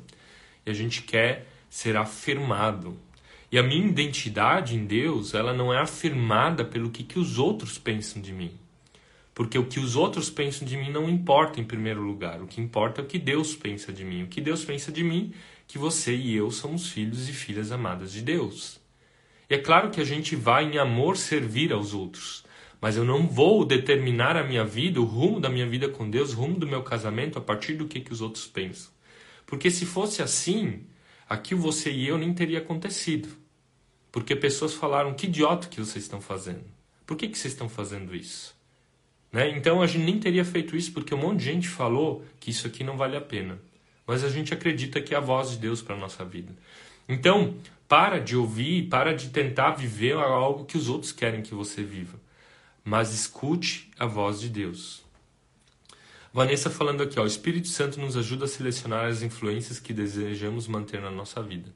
e 0.67 0.71
a 0.71 0.75
gente 0.75 1.03
quer 1.03 1.47
ser 1.69 1.97
afirmado. 1.97 2.99
E 3.53 3.59
a 3.59 3.63
minha 3.63 3.87
identidade 3.87 4.77
em 4.77 4.85
Deus, 4.85 5.35
ela 5.35 5.53
não 5.53 5.73
é 5.73 5.79
afirmada 5.79 6.65
pelo 6.65 6.91
que, 6.91 7.05
que 7.05 7.19
os 7.19 7.39
outros 7.39 7.79
pensam 7.79 8.21
de 8.21 8.33
mim. 8.33 8.53
Porque 9.35 9.59
o 9.59 9.67
que 9.67 9.81
os 9.81 9.97
outros 9.97 10.31
pensam 10.31 10.67
de 10.67 10.77
mim 10.77 10.91
não 10.91 11.09
importa 11.09 11.61
em 11.61 11.65
primeiro 11.65 12.03
lugar. 12.03 12.43
O 12.43 12.47
que 12.47 12.61
importa 12.61 13.01
é 13.01 13.05
o 13.05 13.07
que 13.07 13.19
Deus 13.19 13.55
pensa 13.55 13.93
de 13.93 14.05
mim. 14.05 14.25
O 14.25 14.27
que 14.27 14.41
Deus 14.41 14.65
pensa 14.65 14.93
de 14.93 15.03
mim, 15.03 15.33
que 15.71 15.79
você 15.79 16.15
e 16.15 16.35
eu 16.35 16.51
somos 16.51 16.89
filhos 16.89 17.29
e 17.29 17.33
filhas 17.33 17.71
amadas 17.71 18.13
de 18.13 18.23
Deus. 18.23 18.81
E 19.49 19.55
é 19.55 19.59
claro 19.59 19.91
que 19.91 20.01
a 20.01 20.05
gente 20.05 20.35
vai 20.35 20.65
em 20.65 20.79
amor 20.79 21.17
servir 21.17 21.73
aos 21.73 21.95
outros. 21.95 22.45
Mas 22.81 22.97
eu 22.97 23.05
não 23.05 23.29
vou 23.29 23.65
determinar 23.65 24.37
a 24.37 24.43
minha 24.43 24.65
vida, 24.65 25.01
o 25.01 25.05
rumo 25.05 25.39
da 25.39 25.49
minha 25.49 25.67
vida 25.67 25.89
com 25.89 26.11
Deus, 26.11 26.33
o 26.33 26.37
rumo 26.37 26.59
do 26.59 26.67
meu 26.67 26.83
casamento 26.83 27.39
a 27.39 27.41
partir 27.41 27.75
do 27.75 27.87
que, 27.87 28.01
que 28.01 28.13
os 28.13 28.21
outros 28.21 28.49
pensam. 28.49 28.91
Porque 29.47 29.71
se 29.71 29.87
fosse 29.87 30.23
assim, 30.23 30.87
aqui 31.29 31.55
você 31.55 31.93
e 31.93 32.09
eu 32.09 32.19
nem 32.19 32.35
teria 32.35 32.59
acontecido. 32.59 33.29
Porque 34.11 34.35
pessoas 34.35 34.75
falaram: 34.75 35.15
que 35.15 35.27
idiota 35.27 35.69
que 35.69 35.79
vocês 35.79 36.05
estão 36.05 36.21
fazendo. 36.21 36.65
Por 37.07 37.17
que, 37.17 37.29
que 37.29 37.39
vocês 37.39 37.53
estão 37.53 37.69
fazendo 37.69 38.15
isso? 38.15 38.57
Né? 39.31 39.57
Então 39.57 39.81
a 39.81 39.87
gente 39.87 40.05
nem 40.05 40.19
teria 40.19 40.45
feito 40.45 40.77
isso 40.77 40.93
porque 40.93 41.15
um 41.15 41.19
monte 41.19 41.39
de 41.39 41.45
gente 41.45 41.69
falou 41.69 42.25
que 42.41 42.51
isso 42.51 42.67
aqui 42.67 42.83
não 42.83 42.97
vale 42.97 43.17
a 43.17 43.21
pena. 43.21 43.61
Mas 44.11 44.25
a 44.25 44.29
gente 44.29 44.53
acredita 44.53 45.01
que 45.01 45.15
é 45.15 45.17
a 45.17 45.21
voz 45.21 45.53
de 45.53 45.59
Deus 45.59 45.81
para 45.81 45.95
a 45.95 45.99
nossa 45.99 46.25
vida. 46.25 46.53
Então, 47.09 47.55
para 47.87 48.19
de 48.19 48.37
ouvir, 48.37 48.89
para 48.89 49.15
de 49.15 49.29
tentar 49.29 49.71
viver 49.71 50.15
algo 50.15 50.65
que 50.65 50.77
os 50.77 50.89
outros 50.89 51.13
querem 51.13 51.43
que 51.43 51.55
você 51.55 51.85
viva. 51.85 52.19
Mas 52.85 53.15
escute 53.15 53.89
a 53.97 54.07
voz 54.07 54.41
de 54.41 54.49
Deus. 54.49 55.05
Vanessa 56.33 56.69
falando 56.69 57.05
aqui, 57.05 57.21
ó, 57.21 57.23
o 57.23 57.27
Espírito 57.29 57.69
Santo 57.69 58.01
nos 58.01 58.17
ajuda 58.17 58.47
a 58.47 58.49
selecionar 58.49 59.07
as 59.07 59.23
influências 59.23 59.79
que 59.79 59.93
desejamos 59.93 60.67
manter 60.67 61.01
na 61.01 61.13
nossa 61.13 61.41
vida. 61.41 61.73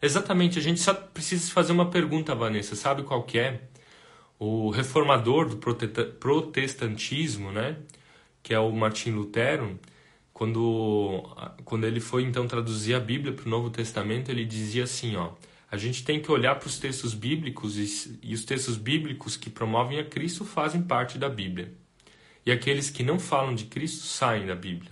Exatamente, 0.00 0.58
a 0.58 0.62
gente 0.62 0.80
só 0.80 0.94
precisa 0.94 1.52
fazer 1.52 1.72
uma 1.72 1.90
pergunta, 1.90 2.34
Vanessa, 2.34 2.74
sabe 2.74 3.02
qual 3.02 3.24
que 3.24 3.38
é? 3.38 3.60
O 4.38 4.70
reformador 4.70 5.50
do 5.50 5.58
protestantismo, 6.18 7.52
né, 7.52 7.76
que 8.42 8.54
é 8.54 8.58
o 8.58 8.72
Martin 8.72 9.10
Lutero, 9.10 9.78
quando, 10.42 11.22
quando 11.64 11.86
ele 11.86 12.00
foi 12.00 12.24
então 12.24 12.48
traduzir 12.48 12.94
a 12.94 12.98
Bíblia 12.98 13.32
para 13.32 13.46
o 13.46 13.48
Novo 13.48 13.70
Testamento, 13.70 14.28
ele 14.28 14.44
dizia 14.44 14.82
assim, 14.82 15.14
ó, 15.14 15.30
a 15.70 15.76
gente 15.76 16.04
tem 16.04 16.20
que 16.20 16.32
olhar 16.32 16.56
para 16.56 16.66
os 16.66 16.80
textos 16.80 17.14
bíblicos 17.14 17.78
e, 17.78 18.18
e 18.24 18.34
os 18.34 18.44
textos 18.44 18.76
bíblicos 18.76 19.36
que 19.36 19.48
promovem 19.48 20.00
a 20.00 20.04
Cristo 20.04 20.44
fazem 20.44 20.82
parte 20.82 21.16
da 21.16 21.28
Bíblia. 21.28 21.72
E 22.44 22.50
aqueles 22.50 22.90
que 22.90 23.04
não 23.04 23.20
falam 23.20 23.54
de 23.54 23.66
Cristo 23.66 24.04
saem 24.04 24.44
da 24.44 24.56
Bíblia. 24.56 24.90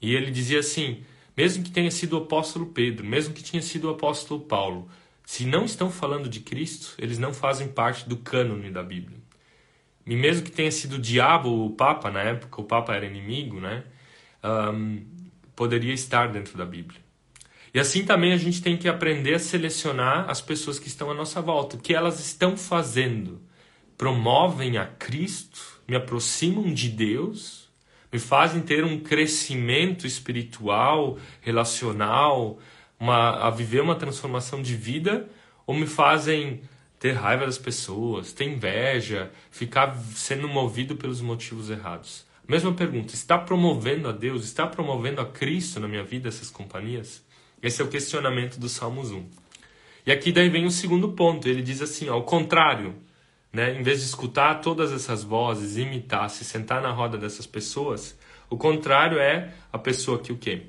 E 0.00 0.14
ele 0.14 0.30
dizia 0.30 0.60
assim: 0.60 1.02
mesmo 1.36 1.62
que 1.62 1.70
tenha 1.70 1.90
sido 1.90 2.14
o 2.14 2.22
apóstolo 2.22 2.64
Pedro, 2.64 3.04
mesmo 3.04 3.34
que 3.34 3.44
tenha 3.44 3.62
sido 3.62 3.88
o 3.88 3.90
apóstolo 3.90 4.40
Paulo, 4.40 4.88
se 5.22 5.44
não 5.44 5.66
estão 5.66 5.90
falando 5.90 6.30
de 6.30 6.40
Cristo, 6.40 6.94
eles 6.96 7.18
não 7.18 7.34
fazem 7.34 7.68
parte 7.68 8.08
do 8.08 8.16
cânone 8.16 8.70
da 8.70 8.82
Bíblia. 8.82 9.18
E 10.06 10.16
mesmo 10.16 10.44
que 10.44 10.50
tenha 10.50 10.72
sido 10.72 10.94
o 10.94 10.98
diabo 10.98 11.66
o 11.66 11.70
Papa, 11.74 12.10
na 12.10 12.22
época 12.22 12.58
o 12.58 12.64
Papa 12.64 12.94
era 12.94 13.04
inimigo, 13.04 13.60
né? 13.60 13.84
Um, 14.42 15.04
poderia 15.54 15.92
estar 15.92 16.28
dentro 16.28 16.56
da 16.56 16.64
Bíblia. 16.64 17.00
E 17.72 17.78
assim 17.78 18.04
também 18.04 18.32
a 18.32 18.36
gente 18.36 18.62
tem 18.62 18.76
que 18.76 18.88
aprender 18.88 19.34
a 19.34 19.38
selecionar 19.38 20.28
as 20.28 20.40
pessoas 20.40 20.78
que 20.78 20.88
estão 20.88 21.10
à 21.10 21.14
nossa 21.14 21.40
volta. 21.40 21.76
O 21.76 21.80
que 21.80 21.94
elas 21.94 22.18
estão 22.18 22.56
fazendo? 22.56 23.40
Promovem 23.96 24.78
a 24.78 24.86
Cristo? 24.86 25.80
Me 25.86 25.94
aproximam 25.94 26.72
de 26.72 26.88
Deus? 26.88 27.70
me 28.12 28.18
fazem 28.18 28.60
ter 28.60 28.84
um 28.84 28.98
crescimento 28.98 30.06
espiritual, 30.06 31.18
relacional, 31.40 32.58
uma, 32.98 33.46
a 33.46 33.50
viver 33.50 33.80
uma 33.80 33.94
transformação 33.94 34.60
de 34.60 34.74
vida, 34.74 35.28
ou 35.66 35.74
me 35.74 35.86
fazem 35.86 36.62
ter 36.98 37.12
raiva 37.12 37.46
das 37.46 37.56
pessoas, 37.56 38.32
ter 38.32 38.44
inveja, 38.44 39.30
ficar 39.50 39.96
sendo 40.14 40.48
movido 40.48 40.96
pelos 40.96 41.20
motivos 41.20 41.70
errados? 41.70 42.26
Mesma 42.50 42.72
pergunta: 42.72 43.14
está 43.14 43.38
promovendo 43.38 44.08
a 44.08 44.12
Deus, 44.12 44.42
está 44.42 44.66
promovendo 44.66 45.20
a 45.20 45.24
Cristo 45.24 45.78
na 45.78 45.86
minha 45.86 46.02
vida 46.02 46.26
essas 46.26 46.50
companhias? 46.50 47.24
Esse 47.62 47.80
é 47.80 47.84
o 47.84 47.88
questionamento 47.88 48.58
do 48.58 48.68
Salmos 48.68 49.12
1. 49.12 49.24
E 50.04 50.10
aqui 50.10 50.32
daí 50.32 50.48
vem 50.48 50.66
o 50.66 50.70
segundo 50.72 51.12
ponto, 51.12 51.48
ele 51.48 51.62
diz 51.62 51.80
assim, 51.80 52.08
ao 52.08 52.24
contrário, 52.24 52.96
né? 53.52 53.78
Em 53.78 53.84
vez 53.84 54.00
de 54.00 54.06
escutar 54.06 54.56
todas 54.56 54.90
essas 54.90 55.22
vozes, 55.22 55.76
imitar, 55.76 56.28
se 56.28 56.44
sentar 56.44 56.82
na 56.82 56.90
roda 56.90 57.16
dessas 57.16 57.46
pessoas, 57.46 58.18
o 58.48 58.56
contrário 58.56 59.20
é 59.20 59.54
a 59.72 59.78
pessoa 59.78 60.18
que 60.18 60.32
o 60.32 60.36
quê? 60.36 60.62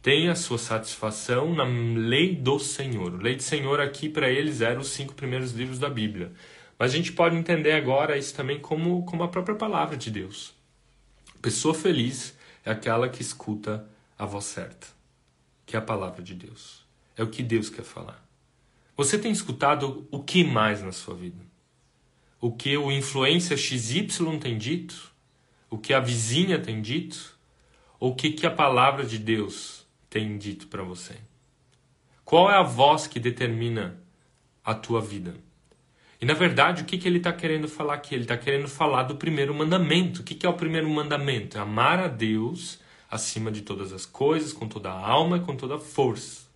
Tem 0.00 0.28
a 0.28 0.36
sua 0.36 0.58
satisfação 0.58 1.52
na 1.52 1.64
lei 1.64 2.36
do 2.36 2.60
Senhor. 2.60 3.20
Lei 3.20 3.34
do 3.34 3.42
Senhor 3.42 3.80
aqui 3.80 4.08
para 4.08 4.30
eles 4.30 4.60
eram 4.60 4.82
os 4.82 4.90
cinco 4.90 5.14
primeiros 5.14 5.50
livros 5.50 5.80
da 5.80 5.90
Bíblia. 5.90 6.30
Mas 6.78 6.92
a 6.92 6.96
gente 6.96 7.10
pode 7.10 7.34
entender 7.34 7.72
agora 7.72 8.16
isso 8.16 8.36
também 8.36 8.60
como, 8.60 9.04
como 9.04 9.24
a 9.24 9.28
própria 9.28 9.56
palavra 9.56 9.96
de 9.96 10.12
Deus. 10.12 10.53
Pessoa 11.44 11.74
feliz 11.74 12.34
é 12.64 12.70
aquela 12.70 13.06
que 13.06 13.20
escuta 13.20 13.86
a 14.18 14.24
voz 14.24 14.46
certa, 14.46 14.86
que 15.66 15.76
é 15.76 15.78
a 15.78 15.82
palavra 15.82 16.22
de 16.22 16.34
Deus. 16.34 16.86
É 17.14 17.22
o 17.22 17.28
que 17.28 17.42
Deus 17.42 17.68
quer 17.68 17.84
falar. 17.84 18.26
Você 18.96 19.18
tem 19.18 19.30
escutado 19.30 20.08
o 20.10 20.22
que 20.22 20.42
mais 20.42 20.82
na 20.82 20.90
sua 20.90 21.14
vida? 21.14 21.44
o 22.40 22.52
que 22.52 22.76
o 22.76 22.90
influencer 22.90 23.56
XY 23.56 24.38
tem 24.38 24.58
dito, 24.58 25.14
o 25.70 25.78
que 25.78 25.94
a 25.94 26.00
vizinha 26.00 26.58
tem 26.58 26.82
dito, 26.82 27.38
ou 27.98 28.12
o 28.12 28.14
que, 28.14 28.32
que 28.32 28.46
a 28.46 28.50
palavra 28.50 29.04
de 29.06 29.18
Deus 29.18 29.86
tem 30.10 30.36
dito 30.36 30.66
para 30.68 30.82
você? 30.82 31.16
Qual 32.22 32.50
é 32.50 32.54
a 32.54 32.62
voz 32.62 33.06
que 33.06 33.18
determina 33.18 33.98
a 34.62 34.74
tua 34.74 35.00
vida? 35.00 35.34
E 36.24 36.26
na 36.26 36.32
verdade, 36.32 36.80
o 36.80 36.84
que, 36.86 36.96
que 36.96 37.06
ele 37.06 37.18
está 37.18 37.34
querendo 37.34 37.68
falar 37.68 37.92
aqui? 37.92 38.14
Ele 38.14 38.22
está 38.24 38.34
querendo 38.34 38.66
falar 38.66 39.02
do 39.02 39.14
primeiro 39.14 39.52
mandamento. 39.52 40.22
O 40.22 40.24
que, 40.24 40.34
que 40.34 40.46
é 40.46 40.48
o 40.48 40.54
primeiro 40.54 40.88
mandamento? 40.88 41.58
É 41.58 41.60
amar 41.60 42.00
a 42.00 42.08
Deus 42.08 42.80
acima 43.10 43.52
de 43.52 43.60
todas 43.60 43.92
as 43.92 44.06
coisas, 44.06 44.50
com 44.50 44.66
toda 44.66 44.88
a 44.88 44.98
alma 44.98 45.36
e 45.36 45.40
com 45.40 45.54
toda 45.54 45.74
a 45.74 45.78
força. 45.78 46.46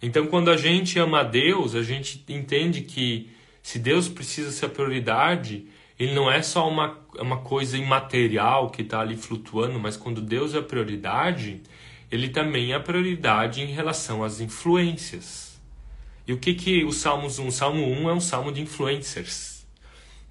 Então, 0.00 0.26
quando 0.26 0.50
a 0.50 0.56
gente 0.56 0.98
ama 0.98 1.20
a 1.20 1.22
Deus, 1.22 1.74
a 1.74 1.82
gente 1.82 2.24
entende 2.30 2.80
que 2.80 3.28
se 3.62 3.78
Deus 3.78 4.08
precisa 4.08 4.50
ser 4.50 4.64
a 4.64 4.70
prioridade, 4.70 5.66
ele 5.98 6.14
não 6.14 6.32
é 6.32 6.40
só 6.40 6.66
uma, 6.66 6.98
uma 7.18 7.42
coisa 7.42 7.76
imaterial 7.76 8.70
que 8.70 8.80
está 8.80 9.00
ali 9.00 9.18
flutuando, 9.18 9.78
mas 9.78 9.98
quando 9.98 10.22
Deus 10.22 10.54
é 10.54 10.60
a 10.60 10.62
prioridade, 10.62 11.60
ele 12.10 12.30
também 12.30 12.72
é 12.72 12.76
a 12.76 12.80
prioridade 12.80 13.60
em 13.60 13.66
relação 13.66 14.24
às 14.24 14.40
influências. 14.40 15.51
E 16.26 16.32
o 16.32 16.38
que 16.38 16.54
que 16.54 16.84
o 16.84 16.92
Salmos 16.92 17.38
1? 17.38 17.46
O 17.46 17.52
Salmo 17.52 17.84
1 17.84 18.10
é 18.10 18.14
um 18.14 18.20
salmo 18.20 18.52
de 18.52 18.60
influencers. 18.60 19.66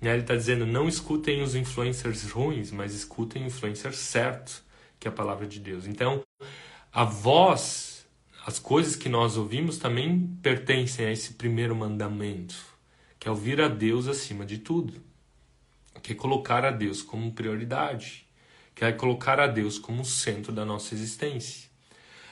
Né? 0.01 0.11
Ele 0.11 0.21
está 0.21 0.35
dizendo, 0.35 0.65
não 0.65 0.87
escutem 0.87 1.41
os 1.41 1.55
influencers 1.55 2.29
ruins, 2.31 2.71
mas 2.71 2.93
escutem 2.93 3.43
o 3.43 3.47
influencer 3.47 3.93
certo, 3.93 4.63
que 4.99 5.07
é 5.07 5.11
a 5.11 5.13
palavra 5.13 5.45
de 5.45 5.59
Deus. 5.59 5.85
Então, 5.85 6.23
a 6.91 7.03
voz, 7.03 8.07
as 8.45 8.57
coisas 8.57 8.95
que 8.95 9.09
nós 9.09 9.37
ouvimos 9.37 9.77
também 9.77 10.37
pertencem 10.41 11.05
a 11.05 11.11
esse 11.11 11.33
primeiro 11.33 11.75
mandamento 11.75 12.71
que 13.21 13.27
é 13.27 13.31
ouvir 13.31 13.61
a 13.61 13.67
Deus 13.67 14.07
acima 14.07 14.43
de 14.43 14.57
tudo, 14.57 14.93
que 16.01 16.13
é 16.13 16.15
colocar 16.15 16.65
a 16.65 16.71
Deus 16.71 17.03
como 17.03 17.31
prioridade, 17.31 18.25
que 18.73 18.83
é 18.83 18.91
colocar 18.91 19.39
a 19.39 19.45
Deus 19.45 19.77
como 19.77 20.03
centro 20.03 20.51
da 20.51 20.65
nossa 20.65 20.95
existência. 20.95 21.69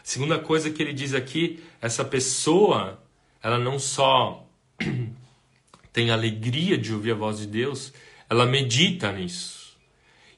A 0.01 0.03
segunda 0.03 0.39
coisa 0.39 0.71
que 0.71 0.81
ele 0.81 0.91
diz 0.91 1.13
aqui, 1.13 1.63
essa 1.79 2.03
pessoa, 2.03 2.99
ela 3.41 3.57
não 3.57 3.79
só 3.79 4.45
tem 5.93 6.11
alegria 6.11 6.77
de 6.77 6.93
ouvir 6.93 7.11
a 7.11 7.15
voz 7.15 7.39
de 7.39 7.47
Deus, 7.47 7.93
ela 8.29 8.45
medita 8.45 9.11
nisso. 9.11 9.77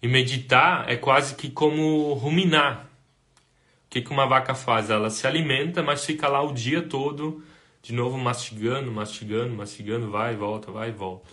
E 0.02 0.08
meditar 0.08 0.90
é 0.90 0.96
quase 0.96 1.36
que 1.36 1.50
como 1.50 2.14
ruminar. 2.14 2.88
O 3.86 3.90
que, 3.92 4.02
que 4.02 4.12
uma 4.12 4.26
vaca 4.26 4.56
faz? 4.56 4.90
Ela 4.90 5.10
se 5.10 5.28
alimenta, 5.28 5.84
mas 5.84 6.06
fica 6.06 6.28
lá 6.28 6.42
o 6.42 6.54
dia 6.54 6.82
todo 6.82 7.44
de 7.82 7.94
novo 7.94 8.18
mastigando, 8.18 8.92
mastigando, 8.92 9.54
mastigando, 9.56 10.10
vai 10.10 10.34
e 10.34 10.38
volta, 10.38 10.72
vai 10.72 10.90
e 10.90 10.92
volta. 10.94 11.30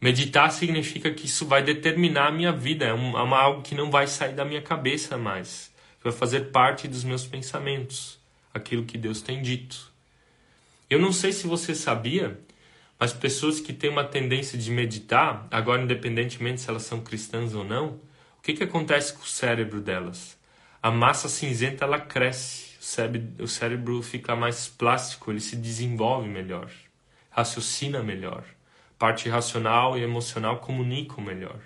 Meditar 0.00 0.50
significa 0.50 1.12
que 1.12 1.26
isso 1.26 1.46
vai 1.46 1.62
determinar 1.62 2.28
a 2.28 2.32
minha 2.32 2.52
vida, 2.52 2.84
é, 2.84 2.92
um, 2.92 3.16
é 3.16 3.36
algo 3.36 3.62
que 3.62 3.74
não 3.74 3.90
vai 3.90 4.06
sair 4.06 4.34
da 4.34 4.44
minha 4.44 4.60
cabeça 4.60 5.16
mais, 5.16 5.72
vai 6.02 6.12
fazer 6.12 6.50
parte 6.50 6.88
dos 6.88 7.04
meus 7.04 7.24
pensamentos, 7.24 8.18
aquilo 8.52 8.84
que 8.84 8.98
Deus 8.98 9.22
tem 9.22 9.40
dito. 9.40 9.91
Eu 10.92 10.98
não 10.98 11.10
sei 11.10 11.32
se 11.32 11.46
você 11.46 11.74
sabia, 11.74 12.38
mas 12.98 13.14
pessoas 13.14 13.58
que 13.58 13.72
têm 13.72 13.88
uma 13.88 14.04
tendência 14.04 14.58
de 14.58 14.70
meditar, 14.70 15.48
agora 15.50 15.80
independentemente 15.80 16.60
se 16.60 16.68
elas 16.68 16.82
são 16.82 17.00
cristãs 17.00 17.54
ou 17.54 17.64
não, 17.64 17.98
o 18.38 18.42
que, 18.42 18.52
que 18.52 18.62
acontece 18.62 19.14
com 19.14 19.22
o 19.22 19.26
cérebro 19.26 19.80
delas? 19.80 20.38
A 20.82 20.90
massa 20.90 21.30
cinzenta 21.30 21.86
ela 21.86 21.98
cresce 21.98 22.76
cérebro, 22.78 23.42
o 23.42 23.48
cérebro 23.48 24.02
fica 24.02 24.36
mais 24.36 24.68
plástico, 24.68 25.30
ele 25.30 25.40
se 25.40 25.56
desenvolve 25.56 26.28
melhor. 26.28 26.70
raciocina 27.30 28.02
melhor. 28.02 28.44
Parte 28.98 29.30
racional 29.30 29.96
e 29.96 30.02
emocional 30.02 30.58
comunicam 30.58 31.24
melhor. 31.24 31.58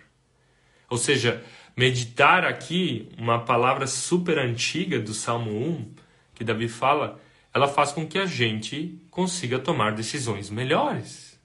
Ou 0.88 0.98
seja, 0.98 1.42
meditar 1.76 2.44
aqui, 2.44 3.08
uma 3.18 3.40
palavra 3.40 3.88
super 3.88 4.38
antiga 4.38 5.00
do 5.00 5.12
Salmo 5.12 5.50
1, 5.50 5.94
que 6.32 6.44
Davi 6.44 6.68
fala, 6.68 7.20
ela 7.56 7.66
faz 7.66 7.90
com 7.90 8.06
que 8.06 8.18
a 8.18 8.26
gente 8.26 9.00
consiga 9.10 9.58
tomar 9.58 9.94
decisões 9.94 10.50
melhores. 10.50 11.40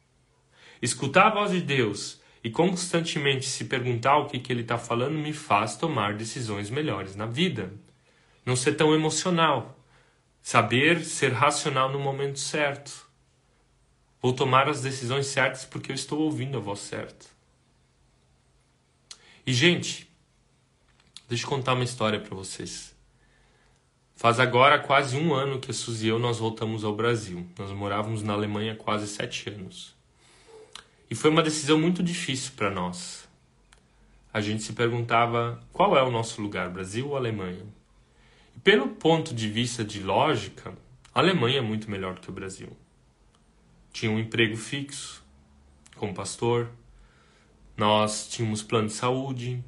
Escutar 0.82 1.28
a 1.28 1.34
voz 1.34 1.52
de 1.52 1.62
Deus 1.62 2.20
e 2.44 2.50
constantemente 2.50 3.46
se 3.46 3.64
perguntar 3.64 4.18
o 4.18 4.26
que, 4.26 4.38
que 4.38 4.52
ele 4.52 4.64
está 4.64 4.78
falando 4.78 5.18
me 5.18 5.32
faz 5.32 5.78
tomar 5.78 6.16
decisões 6.16 6.70
melhores 6.70 7.16
na 7.16 7.26
vida. 7.26 7.72
Não 8.46 8.58
ser 8.58 8.74
tão 8.74 8.94
emocional. 8.94 9.80
Saber 10.42 11.00
ser 11.00 11.32
racional 11.32 11.90
no 11.90 11.98
momento 11.98 12.40
certo. 12.40 13.08
Vou 14.22 14.34
tomar 14.34 14.68
as 14.68 14.82
decisões 14.82 15.28
certas 15.28 15.64
porque 15.64 15.94
eu 15.94 15.96
estou 15.96 16.20
ouvindo 16.20 16.58
a 16.58 16.60
voz 16.60 16.82
certa. 16.82 17.26
E, 19.48 19.54
gente, 19.54 20.12
deixa 21.30 21.46
eu 21.46 21.50
contar 21.50 21.74
uma 21.74 21.86
história 21.86 22.20
para 22.20 22.36
vocês. 22.36 22.91
Faz 24.22 24.40
agora 24.40 24.78
quase 24.78 25.18
um 25.18 25.34
ano 25.34 25.60
que 25.60 25.72
a 25.72 25.74
Suzy 25.74 26.06
e 26.06 26.10
eu 26.10 26.20
nós 26.20 26.38
voltamos 26.38 26.84
ao 26.84 26.96
Brasil. 26.96 27.44
Nós 27.58 27.72
morávamos 27.72 28.22
na 28.22 28.34
Alemanha 28.34 28.74
há 28.74 28.76
quase 28.76 29.08
sete 29.08 29.50
anos. 29.50 29.96
E 31.10 31.16
foi 31.16 31.32
uma 31.32 31.42
decisão 31.42 31.80
muito 31.80 32.04
difícil 32.04 32.52
para 32.56 32.70
nós. 32.70 33.28
A 34.32 34.40
gente 34.40 34.62
se 34.62 34.74
perguntava 34.74 35.60
qual 35.74 35.98
é 35.98 36.04
o 36.04 36.12
nosso 36.12 36.40
lugar, 36.40 36.70
Brasil 36.70 37.08
ou 37.08 37.18
Alemanha? 37.18 37.66
E 38.56 38.60
pelo 38.60 38.90
ponto 38.90 39.34
de 39.34 39.50
vista 39.50 39.84
de 39.84 40.04
lógica, 40.04 40.72
a 41.16 41.20
Alemanha 41.20 41.58
é 41.58 41.62
muito 41.62 41.90
melhor 41.90 42.20
que 42.20 42.30
o 42.30 42.32
Brasil. 42.32 42.78
Tinha 43.92 44.12
um 44.12 44.20
emprego 44.20 44.56
fixo, 44.56 45.26
como 45.96 46.14
pastor, 46.14 46.70
nós 47.76 48.30
tínhamos 48.30 48.62
plano 48.62 48.86
de 48.86 48.94
saúde, 48.94 49.64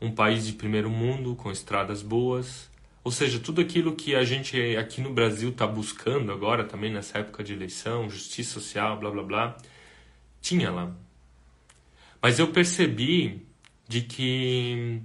um 0.00 0.10
país 0.10 0.46
de 0.46 0.54
primeiro 0.54 0.88
mundo 0.88 1.36
com 1.36 1.50
estradas 1.50 2.00
boas, 2.00 2.72
ou 3.04 3.12
seja, 3.12 3.38
tudo 3.38 3.60
aquilo 3.60 3.94
que 3.94 4.14
a 4.14 4.24
gente 4.24 4.76
aqui 4.76 5.02
no 5.02 5.12
Brasil 5.12 5.50
está 5.50 5.66
buscando 5.66 6.32
agora 6.32 6.64
também 6.64 6.90
nessa 6.90 7.18
época 7.18 7.44
de 7.44 7.52
eleição, 7.52 8.08
justiça 8.08 8.54
social, 8.54 8.98
blá 8.98 9.10
blá 9.10 9.22
blá 9.22 9.56
tinha 10.40 10.70
lá. 10.70 10.90
Mas 12.20 12.38
eu 12.38 12.48
percebi 12.48 13.46
de 13.86 14.00
que 14.00 15.02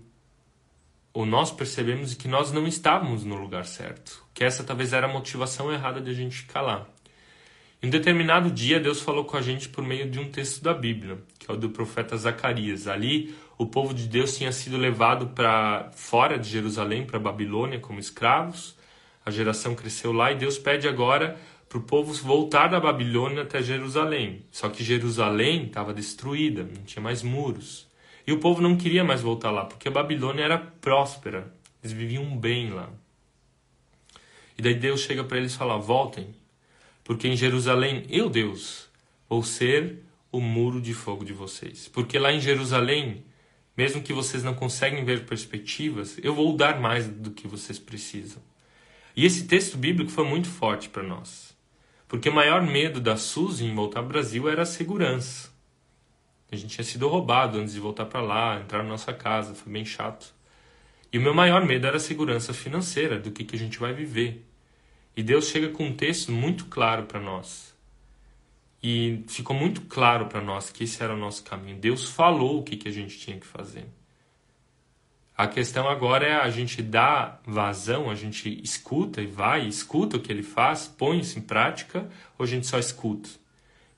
ou 1.12 1.26
nós 1.26 1.52
percebemos 1.52 2.14
que 2.14 2.28
nós 2.28 2.52
não 2.52 2.68
estávamos 2.68 3.26
no 3.26 3.36
lugar 3.36 3.66
certo, 3.66 4.24
que 4.34 4.44
essa 4.44 4.64
talvez 4.64 4.94
era 4.94 5.08
a 5.08 5.12
motivação 5.12 5.72
errada 5.72 6.00
de 6.00 6.10
a 6.10 6.14
gente 6.14 6.38
ficar 6.38 6.62
lá. 6.62 6.88
Em 7.82 7.88
um 7.88 7.90
determinado 7.90 8.52
dia, 8.52 8.80
Deus 8.80 9.02
falou 9.02 9.26
com 9.26 9.38
a 9.38 9.42
gente 9.42 9.70
por 9.70 9.84
meio 9.84 10.10
de 10.10 10.20
um 10.20 10.30
texto 10.30 10.62
da 10.62 10.74
Bíblia, 10.74 11.18
que 11.38 11.50
é 11.50 11.54
o 11.54 11.58
do 11.58 11.70
profeta 11.70 12.16
Zacarias. 12.18 12.88
Ali, 12.88 13.36
o 13.60 13.66
povo 13.66 13.94
de 13.94 14.08
Deus 14.08 14.38
tinha 14.38 14.54
sido 14.54 14.78
levado 14.78 15.28
para 15.28 15.92
fora 15.92 16.40
de 16.40 16.48
Jerusalém, 16.48 17.06
para 17.06 17.20
Babilônia, 17.20 17.78
como 17.78 18.00
escravos. 18.00 18.74
A 19.26 19.30
geração 19.30 19.76
cresceu 19.76 20.14
lá 20.14 20.32
e 20.32 20.36
Deus 20.36 20.58
pede 20.58 20.88
agora 20.88 21.38
para 21.68 21.78
o 21.78 21.82
povo 21.82 22.14
voltar 22.14 22.68
da 22.68 22.80
Babilônia 22.80 23.44
até 23.44 23.62
Jerusalém. 23.62 24.46
Só 24.50 24.70
que 24.70 24.82
Jerusalém 24.82 25.66
estava 25.66 25.94
destruída, 25.94 26.64
não 26.64 26.84
tinha 26.84 27.04
mais 27.04 27.22
muros. 27.22 27.86
E 28.26 28.32
o 28.32 28.40
povo 28.40 28.62
não 28.62 28.78
queria 28.78 29.04
mais 29.04 29.20
voltar 29.20 29.52
lá, 29.52 29.66
porque 29.66 29.90
a 29.90 29.92
Babilônia 29.92 30.44
era 30.44 30.58
próspera, 30.58 31.54
eles 31.84 31.92
viviam 31.92 32.38
bem 32.38 32.70
lá. 32.70 32.90
E 34.58 34.62
daí 34.62 34.74
Deus 34.74 35.02
chega 35.02 35.24
para 35.24 35.38
eles 35.38 35.54
e 35.54 35.58
fala: 35.58 35.78
voltem, 35.78 36.34
porque 37.04 37.28
em 37.28 37.36
Jerusalém 37.36 38.06
eu, 38.10 38.30
Deus, 38.30 38.88
vou 39.28 39.44
ser 39.44 39.98
o 40.32 40.40
muro 40.40 40.80
de 40.80 40.94
fogo 40.94 41.26
de 41.26 41.34
vocês. 41.34 41.90
Porque 41.90 42.18
lá 42.18 42.32
em 42.32 42.40
Jerusalém, 42.40 43.26
mesmo 43.80 44.02
que 44.02 44.12
vocês 44.12 44.44
não 44.44 44.54
conseguem 44.54 45.06
ver 45.06 45.26
perspectivas, 45.26 46.18
eu 46.22 46.36
vou 46.36 46.54
dar 46.54 46.82
mais 46.82 47.08
do 47.08 47.32
que 47.32 47.48
vocês 47.48 47.80
precisam. 47.80 48.44
E 49.16 49.26
esse 49.26 49.48
texto 49.48 49.78
bíblico 49.78 50.12
foi 50.12 50.26
muito 50.26 50.50
forte 50.50 50.90
para 50.90 51.02
nós. 51.02 51.56
Porque 52.06 52.28
o 52.28 52.34
maior 52.34 52.62
medo 52.62 53.00
da 53.00 53.16
Suzy 53.16 53.64
em 53.64 53.74
voltar 53.74 54.02
ao 54.02 54.06
Brasil 54.06 54.50
era 54.50 54.64
a 54.64 54.66
segurança. 54.66 55.50
A 56.52 56.58
gente 56.58 56.76
tinha 56.76 56.84
sido 56.84 57.08
roubado 57.08 57.58
antes 57.58 57.74
de 57.74 57.80
voltar 57.80 58.06
para 58.08 58.20
lá, 58.20 58.60
entrar 58.60 58.84
na 58.84 58.90
nossa 58.90 59.14
casa, 59.14 59.56
foi 59.56 59.72
bem 59.72 59.86
chato. 59.86 60.36
E 61.10 61.18
o 61.18 61.22
meu 61.22 61.34
maior 61.34 61.66
medo 61.66 61.88
era 61.88 61.96
a 61.96 62.02
segurança 62.02 62.54
financeira, 62.54 63.18
do 63.18 63.32
que, 63.32 63.46
que 63.46 63.56
a 63.56 63.60
gente 63.60 63.80
vai 63.80 63.94
viver. 63.94 64.46
E 65.16 65.24
Deus 65.24 65.48
chega 65.48 65.70
com 65.70 65.86
um 65.86 65.96
texto 65.96 66.34
muito 66.34 66.66
claro 66.66 67.04
para 67.04 67.22
nós. 67.22 67.69
E 68.82 69.24
ficou 69.28 69.56
muito 69.56 69.82
claro 69.82 70.28
para 70.28 70.42
nós 70.42 70.70
que 70.70 70.86
esse 70.86 71.04
era 71.04 71.14
o 71.14 71.18
nosso 71.18 71.44
caminho. 71.44 71.78
Deus 71.78 72.10
falou 72.10 72.60
o 72.60 72.64
que, 72.64 72.78
que 72.78 72.88
a 72.88 72.92
gente 72.92 73.18
tinha 73.18 73.38
que 73.38 73.46
fazer. 73.46 73.86
A 75.40 75.48
questão 75.48 75.88
agora 75.88 76.26
é 76.26 76.36
a 76.36 76.50
gente 76.50 76.82
dar 76.82 77.42
vazão, 77.46 78.10
a 78.10 78.16
gente 78.16 78.62
escuta 78.62 79.22
e 79.22 79.26
vai, 79.26 79.66
escuta 79.68 80.18
o 80.18 80.20
que 80.20 80.32
ele 80.32 80.44
faz, 80.44 80.86
põe 80.86 81.20
isso 81.20 81.40
em 81.40 81.42
prática, 81.42 82.10
ou 82.38 82.44
a 82.44 82.48
gente 82.48 82.68
só 82.68 82.78
escuta? 82.78 83.30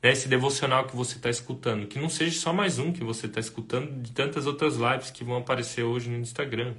Né? 0.03 0.11
Esse 0.11 0.27
devocional 0.27 0.85
que 0.85 0.95
você 0.95 1.17
está 1.17 1.31
escutando, 1.31 1.87
que 1.87 1.99
não 1.99 2.09
seja 2.09 2.39
só 2.39 2.53
mais 2.53 2.77
um 2.77 2.91
que 2.91 3.03
você 3.03 3.25
está 3.25 3.39
escutando 3.39 4.01
de 4.01 4.11
tantas 4.11 4.45
outras 4.45 4.75
lives 4.75 5.09
que 5.09 5.23
vão 5.23 5.37
aparecer 5.37 5.83
hoje 5.83 6.09
no 6.09 6.17
Instagram, 6.17 6.75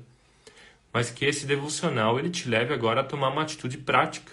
mas 0.92 1.10
que 1.10 1.24
esse 1.24 1.46
devocional 1.46 2.18
ele 2.18 2.30
te 2.30 2.48
leve 2.48 2.72
agora 2.72 3.00
a 3.00 3.04
tomar 3.04 3.30
uma 3.30 3.42
atitude 3.42 3.78
prática. 3.78 4.32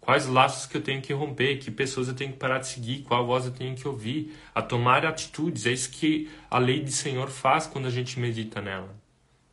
Quais 0.00 0.26
laços 0.26 0.66
que 0.66 0.76
eu 0.76 0.80
tenho 0.80 1.02
que 1.02 1.12
romper, 1.12 1.58
que 1.58 1.70
pessoas 1.70 2.08
eu 2.08 2.14
tenho 2.14 2.32
que 2.32 2.38
parar 2.38 2.58
de 2.58 2.68
seguir, 2.68 3.02
qual 3.02 3.26
voz 3.26 3.44
eu 3.44 3.52
tenho 3.52 3.76
que 3.76 3.86
ouvir, 3.86 4.34
a 4.54 4.62
tomar 4.62 5.04
atitudes. 5.04 5.66
É 5.66 5.72
isso 5.72 5.90
que 5.90 6.30
a 6.50 6.58
lei 6.58 6.80
do 6.80 6.90
Senhor 6.90 7.28
faz 7.28 7.66
quando 7.66 7.86
a 7.86 7.90
gente 7.90 8.18
medita 8.18 8.60
nela 8.60 9.00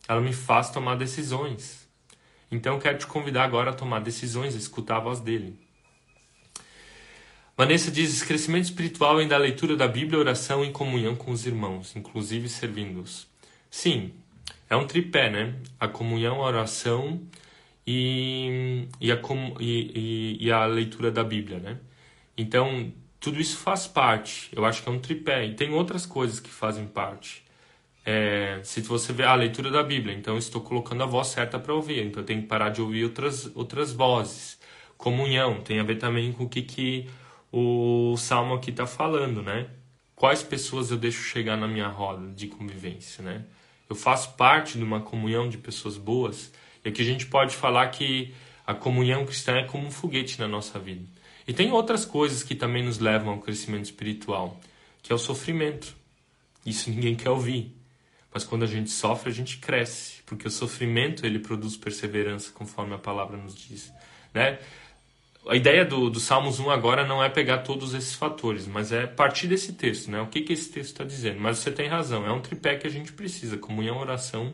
ela 0.08 0.22
me 0.22 0.34
faz 0.34 0.70
tomar 0.70 0.96
decisões. 0.96 1.88
Então 2.50 2.76
eu 2.76 2.80
quero 2.80 2.98
te 2.98 3.06
convidar 3.06 3.44
agora 3.44 3.72
a 3.72 3.74
tomar 3.74 4.00
decisões, 4.00 4.56
a 4.56 4.58
escutar 4.58 4.98
a 4.98 5.02
voz 5.02 5.20
dele. 5.20 5.60
Vanessa 7.58 7.92
diz: 7.92 8.24
crescimento 8.24 8.66
espiritual 8.66 9.18
vem 9.18 9.28
da 9.28 9.38
leitura 9.38 9.76
da 9.76 9.88
Bíblia, 9.88 10.20
oração 10.20 10.64
e 10.64 10.72
comunhão 10.72 11.16
com 11.16 11.32
os 11.32 11.46
irmãos, 11.46 11.96
inclusive 11.96 12.48
servindo-os. 12.48 13.28
Sim, 13.70 14.14
é 14.70 14.76
um 14.76 14.88
tripé, 14.88 15.30
né? 15.30 15.56
A 15.80 15.88
comunhão, 15.88 16.42
a 16.42 16.48
oração 16.48 17.22
e, 17.88 18.90
e, 19.00 19.12
a, 19.12 19.20
e, 19.62 20.38
e 20.42 20.52
a 20.52 20.66
leitura 20.66 21.10
da 21.10 21.24
Bíblia, 21.24 21.60
né? 21.60 21.78
Então, 22.38 22.92
tudo 23.20 23.40
isso 23.40 23.58
faz 23.58 23.88
parte. 23.88 24.50
Eu 24.54 24.66
acho 24.66 24.84
que 24.84 24.90
é 24.90 24.92
um 24.92 25.00
tripé. 25.00 25.46
E 25.46 25.56
tem 25.56 25.74
outras 25.74 26.06
coisas 26.06 26.40
que 26.42 26.50
fazem 26.50 26.86
parte. 26.86 27.44
É, 28.06 28.60
se 28.64 28.82
você 28.82 29.14
vê 29.14 29.24
a 29.24 29.36
leitura 29.36 29.72
da 29.72 29.84
Bíblia, 29.84 30.16
então 30.16 30.38
estou 30.38 30.62
colocando 30.62 31.04
a 31.04 31.06
voz 31.06 31.28
certa 31.28 31.60
para 31.60 31.74
ouvir, 31.74 32.06
então 32.06 32.22
eu 32.22 32.26
tenho 32.26 32.42
que 32.42 32.48
parar 32.48 32.70
de 32.70 32.82
ouvir 32.82 33.04
outras, 33.04 33.52
outras 33.56 33.92
vozes. 33.92 34.58
Comunhão 34.98 35.62
tem 35.62 35.80
a 35.80 35.84
ver 35.84 35.98
também 35.98 36.32
com 36.32 36.46
o 36.46 36.50
que, 36.50 36.62
que 36.62 37.10
o 37.52 38.16
salmo 38.18 38.54
aqui 38.54 38.70
está 38.72 38.86
falando, 38.88 39.42
né? 39.42 39.68
Quais 40.16 40.42
pessoas 40.42 40.90
eu 40.90 40.98
deixo 40.98 41.22
chegar 41.22 41.58
na 41.58 41.68
minha 41.68 41.88
roda 41.88 42.34
de 42.34 42.48
convivência, 42.48 43.24
né? 43.24 43.46
Eu 43.90 43.96
faço 43.96 44.36
parte 44.36 44.78
de 44.78 44.84
uma 44.84 45.02
comunhão 45.02 45.50
de 45.50 45.58
pessoas 45.58 45.98
boas, 45.98 46.52
e 46.88 46.90
aqui 46.90 47.02
a 47.02 47.06
gente 47.06 47.26
pode 47.26 47.54
falar 47.54 47.86
que 47.88 48.34
a 48.66 48.74
comunhão 48.74 49.26
cristã 49.26 49.58
é 49.58 49.64
como 49.66 49.86
um 49.86 49.92
foguete 49.92 50.40
na 50.40 50.48
nossa 50.48 50.80
vida. 50.80 51.04
E 51.46 51.52
tem 51.52 51.70
outras 51.70 52.06
coisas 52.06 52.44
que 52.44 52.56
também 52.56 52.82
nos 52.82 52.98
levam 52.98 53.34
ao 53.34 53.40
crescimento 53.40 53.84
espiritual, 53.84 54.58
que 55.04 55.12
é 55.12 55.16
o 55.16 55.18
sofrimento. 55.18 55.94
Isso 56.66 56.90
ninguém 56.90 57.14
quer 57.14 57.30
ouvir. 57.30 57.76
Mas 58.34 58.46
quando 58.46 58.64
a 58.64 58.68
gente 58.68 58.90
sofre, 58.90 59.30
a 59.30 59.34
gente 59.34 59.58
cresce, 59.58 60.22
porque 60.26 60.48
o 60.48 60.52
sofrimento 60.52 61.26
ele 61.26 61.40
produz 61.40 61.76
perseverança, 61.76 62.54
conforme 62.54 62.96
a 62.96 62.98
palavra 62.98 63.36
nos 63.36 63.54
diz, 63.54 63.92
né? 64.34 64.58
A 65.46 65.58
ideia 65.58 65.84
do, 65.84 66.10
do 66.10 66.22
Salmos 66.22 66.58
1 66.58 66.70
agora 66.70 67.06
não 67.06 67.22
é 67.22 67.28
pegar 67.28 67.60
todos 67.60 67.94
esses 67.94 68.16
fatores, 68.16 68.66
mas 68.66 68.94
é 68.94 69.06
partir 69.06 69.48
desse 69.48 69.74
texto, 69.74 70.10
né? 70.10 70.22
O 70.22 70.28
que, 70.28 70.40
que 70.40 70.54
esse 70.54 70.70
texto 70.72 70.92
está 70.92 71.04
dizendo? 71.04 71.42
Mas 71.42 71.58
você 71.58 71.70
tem 71.70 71.90
razão, 71.90 72.26
é 72.26 72.32
um 72.32 72.40
tripé 72.40 72.78
que 72.78 72.88
a 72.88 72.90
gente 72.90 73.12
precisa, 73.12 73.58
comunhão, 73.58 73.98
oração 73.98 74.54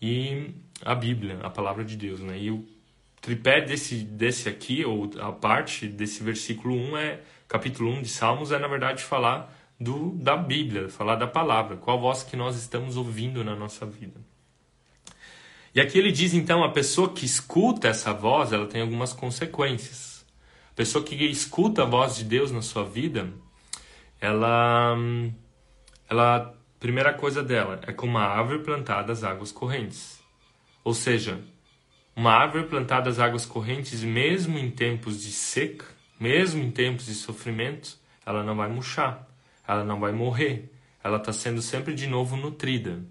e 0.00 0.54
a 0.82 0.94
Bíblia, 0.94 1.38
a 1.42 1.50
palavra 1.50 1.84
de 1.84 1.96
Deus, 1.96 2.20
né? 2.20 2.38
E 2.38 2.50
o 2.50 2.66
tripé 3.20 3.60
desse, 3.60 3.96
desse 3.96 4.48
aqui, 4.48 4.84
ou 4.84 5.10
a 5.20 5.32
parte 5.32 5.86
desse 5.86 6.22
versículo 6.22 6.74
1 6.74 6.96
é, 6.96 7.20
capítulo 7.48 7.90
1 7.90 8.02
de 8.02 8.08
Salmos, 8.08 8.52
é 8.52 8.58
na 8.58 8.68
verdade 8.68 9.02
falar 9.02 9.54
do, 9.80 10.10
da 10.10 10.36
Bíblia, 10.36 10.88
falar 10.88 11.16
da 11.16 11.26
palavra, 11.26 11.76
qual 11.76 11.98
voz 12.00 12.22
que 12.22 12.36
nós 12.36 12.56
estamos 12.56 12.96
ouvindo 12.96 13.42
na 13.42 13.56
nossa 13.56 13.86
vida. 13.86 14.20
E 15.74 15.80
aqui 15.80 15.98
ele 15.98 16.12
diz 16.12 16.34
então, 16.34 16.62
a 16.62 16.70
pessoa 16.70 17.12
que 17.12 17.26
escuta 17.26 17.88
essa 17.88 18.12
voz, 18.12 18.52
ela 18.52 18.66
tem 18.66 18.80
algumas 18.80 19.12
consequências. 19.12 20.24
A 20.70 20.74
pessoa 20.74 21.04
que 21.04 21.16
escuta 21.24 21.82
a 21.82 21.86
voz 21.86 22.16
de 22.16 22.24
Deus 22.24 22.52
na 22.52 22.62
sua 22.62 22.84
vida, 22.84 23.28
ela, 24.20 24.96
ela, 26.08 26.54
primeira 26.84 27.14
coisa 27.14 27.42
dela 27.42 27.80
é 27.86 27.94
como 27.94 28.12
uma 28.12 28.26
árvore 28.26 28.58
plantada 28.58 29.10
às 29.10 29.24
águas 29.24 29.50
correntes. 29.50 30.22
Ou 30.84 30.92
seja, 30.92 31.40
uma 32.14 32.30
árvore 32.30 32.66
plantada 32.66 33.08
às 33.08 33.18
águas 33.18 33.46
correntes, 33.46 34.04
mesmo 34.04 34.58
em 34.58 34.70
tempos 34.70 35.22
de 35.22 35.32
seca, 35.32 35.86
mesmo 36.20 36.62
em 36.62 36.70
tempos 36.70 37.06
de 37.06 37.14
sofrimento, 37.14 37.96
ela 38.26 38.44
não 38.44 38.54
vai 38.54 38.68
murchar, 38.68 39.26
ela 39.66 39.82
não 39.82 39.98
vai 39.98 40.12
morrer, 40.12 40.70
ela 41.02 41.16
está 41.16 41.32
sendo 41.32 41.62
sempre 41.62 41.94
de 41.94 42.06
novo 42.06 42.36
nutrida. 42.36 43.02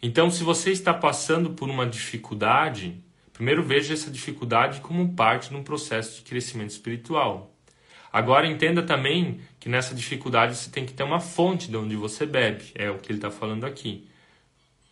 Então, 0.00 0.30
se 0.30 0.42
você 0.42 0.70
está 0.70 0.94
passando 0.94 1.50
por 1.50 1.68
uma 1.68 1.84
dificuldade, 1.84 2.98
primeiro 3.30 3.62
veja 3.62 3.92
essa 3.92 4.10
dificuldade 4.10 4.80
como 4.80 5.12
parte 5.12 5.50
de 5.50 5.54
um 5.54 5.62
processo 5.62 6.16
de 6.16 6.22
crescimento 6.22 6.70
espiritual. 6.70 7.54
Agora 8.10 8.46
entenda 8.46 8.82
também 8.82 9.42
que 9.66 9.70
nessa 9.70 9.96
dificuldade 9.96 10.54
você 10.54 10.70
tem 10.70 10.86
que 10.86 10.92
ter 10.92 11.02
uma 11.02 11.18
fonte 11.18 11.68
de 11.68 11.76
onde 11.76 11.96
você 11.96 12.24
bebe, 12.24 12.66
é 12.76 12.88
o 12.88 12.98
que 12.98 13.10
ele 13.10 13.18
está 13.18 13.32
falando 13.32 13.64
aqui. 13.64 14.08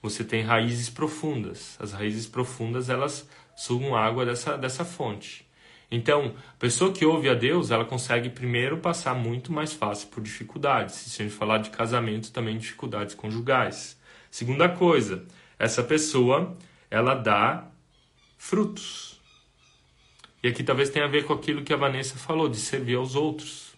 Você 0.02 0.24
tem 0.24 0.42
raízes 0.42 0.90
profundas. 0.90 1.76
As 1.78 1.92
raízes 1.92 2.26
profundas 2.26 2.90
elas 2.90 3.28
sugam 3.54 3.94
água 3.94 4.26
dessa, 4.26 4.58
dessa 4.58 4.84
fonte. 4.84 5.46
Então, 5.88 6.34
a 6.48 6.58
pessoa 6.58 6.92
que 6.92 7.06
ouve 7.06 7.28
a 7.28 7.34
Deus, 7.34 7.70
ela 7.70 7.84
consegue 7.84 8.28
primeiro 8.28 8.78
passar 8.78 9.14
muito 9.14 9.52
mais 9.52 9.72
fácil 9.72 10.08
por 10.08 10.20
dificuldades. 10.20 10.96
Se 10.96 11.22
a 11.22 11.24
gente 11.24 11.36
falar 11.36 11.58
de 11.58 11.70
casamento, 11.70 12.32
também 12.32 12.58
dificuldades 12.58 13.14
conjugais. 13.14 13.96
Segunda 14.28 14.68
coisa, 14.68 15.24
essa 15.56 15.84
pessoa, 15.84 16.58
ela 16.90 17.14
dá 17.14 17.64
frutos. 18.36 19.20
E 20.42 20.48
aqui 20.48 20.64
talvez 20.64 20.90
tenha 20.90 21.04
a 21.04 21.08
ver 21.08 21.26
com 21.26 21.32
aquilo 21.32 21.62
que 21.62 21.72
a 21.72 21.76
Vanessa 21.76 22.16
falou, 22.16 22.48
de 22.48 22.56
servir 22.56 22.96
aos 22.96 23.14
outros. 23.14 23.73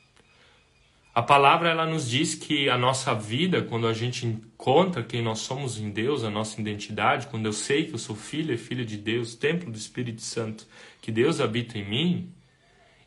A 1.17 1.23
palavra 1.23 1.71
ela 1.71 1.87
nos 1.87 2.11
diz 2.11 2.35
que 2.35 2.69
a 2.69 2.77
nossa 2.77 3.15
vida, 3.15 3.63
quando 3.63 3.89
a 3.89 3.95
gente 3.95 4.27
encontra 4.27 5.03
quem 5.03 5.23
nós 5.23 5.39
somos 5.39 5.79
em 5.79 5.89
Deus, 5.89 6.23
a 6.23 6.29
nossa 6.29 6.61
identidade, 6.61 7.29
quando 7.29 7.47
eu 7.47 7.55
sei 7.55 7.87
que 7.87 7.95
eu 7.95 7.99
sou 7.99 8.15
filho 8.15 8.53
e 8.53 8.59
filha 8.59 8.85
de 8.85 8.99
Deus, 8.99 9.35
templo 9.35 9.73
do 9.73 9.79
Espírito 9.79 10.21
Santo, 10.21 10.67
que 11.01 11.11
Deus 11.11 11.41
habita 11.41 11.79
em 11.79 11.89
mim, 11.89 12.35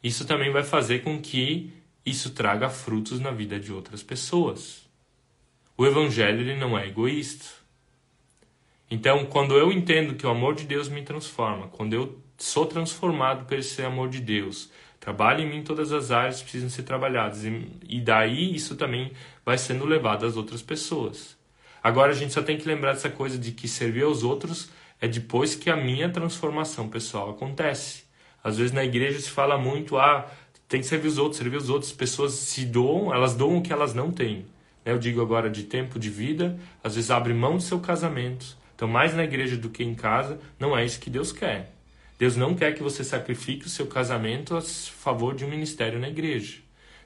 isso 0.04 0.26
também 0.26 0.52
vai 0.52 0.64
fazer 0.64 1.04
com 1.04 1.22
que 1.22 1.72
isso 2.04 2.32
traga 2.32 2.68
frutos 2.68 3.20
na 3.20 3.30
vida 3.30 3.60
de 3.60 3.72
outras 3.72 4.02
pessoas. 4.02 4.90
O 5.78 5.86
evangelho 5.86 6.42
ele 6.42 6.56
não 6.56 6.76
é 6.76 6.88
egoísta. 6.88 7.46
Então, 8.90 9.24
quando 9.28 9.56
eu 9.56 9.72
entendo 9.72 10.16
que 10.16 10.26
o 10.26 10.32
amor 10.32 10.56
de 10.56 10.64
Deus 10.64 10.90
me 10.90 11.04
transforma, 11.04 11.68
quando 11.68 11.94
eu 11.94 12.20
sou 12.40 12.66
transformado 12.66 13.46
por 13.46 13.60
esse 13.60 13.84
amor 13.84 14.10
de 14.10 14.20
Deus, 14.20 14.72
Trabalhe 15.10 15.42
em 15.42 15.50
mim 15.50 15.64
todas 15.64 15.92
as 15.92 16.12
áreas 16.12 16.40
precisam 16.40 16.70
ser 16.70 16.84
trabalhadas. 16.84 17.44
E, 17.44 18.00
daí 18.00 18.54
isso 18.54 18.76
também 18.76 19.12
vai 19.44 19.58
sendo 19.58 19.84
levado 19.84 20.24
às 20.24 20.38
outras 20.38 20.62
pessoas. 20.62 21.36
Agora 21.82 22.12
a 22.12 22.16
gente 22.16 22.32
só 22.32 22.44
tem 22.44 22.60
que 22.60 22.68
lembrar 22.68 22.94
dessa 22.94 23.10
coisa 23.10 23.36
de 23.36 23.52
que 23.52 23.68
servir 23.68 24.04
aos 24.04 24.24
outros 24.24 24.70
é 25.02 25.08
depois 25.08 25.56
que 25.56 25.68
a 25.68 25.76
minha 25.76 26.10
transformação 26.10 26.88
pessoal 26.88 27.32
acontece. 27.32 28.04
Às 28.44 28.60
vezes 28.60 28.72
na 28.72 28.86
igreja 28.86 29.20
se 29.20 29.32
fala 29.32 29.58
muito, 29.58 29.98
ah, 29.98 30.30
tem 30.68 30.80
que 30.80 30.86
servir 30.86 31.08
os 31.08 31.18
outros, 31.18 31.38
servir 31.38 31.58
os 31.58 31.72
outros. 31.72 31.90
As 31.90 31.98
pessoas 31.98 32.34
se 32.34 32.64
doam, 32.64 33.12
elas 33.12 33.34
doam 33.34 33.58
o 33.58 33.62
que 33.64 33.74
elas 33.74 33.96
não 33.96 34.12
têm. 34.12 34.46
Né, 34.86 34.92
eu 34.92 35.00
digo 35.00 35.24
agora 35.24 35.50
de 35.50 35.64
tempo 35.64 35.98
de 35.98 36.12
vida, 36.12 36.56
às 36.84 36.94
vezes 36.94 37.10
abre 37.10 37.34
mão 37.34 37.56
do 37.56 37.64
seu 37.64 37.80
casamento. 37.80 38.56
Então, 38.76 38.88
mais 38.88 39.16
na 39.16 39.24
igreja 39.24 39.58
do 39.58 39.72
que 39.72 39.84
em 39.84 39.96
casa, 39.96 40.40
não 40.60 40.78
é 40.78 40.86
isso 40.86 41.00
que 41.00 41.10
Deus 41.10 41.32
quer. 41.32 41.79
Deus 42.20 42.36
não 42.36 42.54
quer 42.54 42.76
que 42.76 42.84
você 42.84 43.02
sacrifique 43.02 43.66
o 43.66 43.70
seu 43.70 43.88
casamento 43.88 44.58
a 44.58 44.62
favor 44.62 45.34
de 45.34 45.46
um 45.46 45.50
ministério 45.50 45.98
na 45.98 46.10
igreja. 46.10 46.58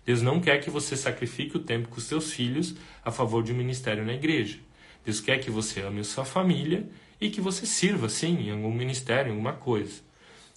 Deus 0.04 0.24
não 0.24 0.40
quer 0.42 0.60
que 0.60 0.72
você 0.72 0.98
sacrifique 0.98 1.56
o 1.56 1.60
tempo 1.60 1.88
com 1.88 1.98
os 1.98 2.06
seus 2.06 2.34
filhos 2.34 2.76
a 3.06 3.12
favor 3.12 3.44
de 3.44 3.54
um 3.54 3.56
ministério 3.56 4.04
na 4.04 4.16
igreja. 4.16 4.58
Deus 5.06 5.22
quer 5.22 5.38
que 5.38 5.52
você 5.52 5.82
ame 5.82 6.00
a 6.00 6.04
sua 6.04 6.26
família 6.26 6.90
e 7.22 7.30
que 7.30 7.40
você 7.40 7.64
sirva, 7.64 8.10
sim, 8.10 8.48
em 8.48 8.52
algum 8.52 8.74
ministério, 8.74 9.30
em 9.30 9.34
alguma 9.34 9.54
coisa. 9.54 10.02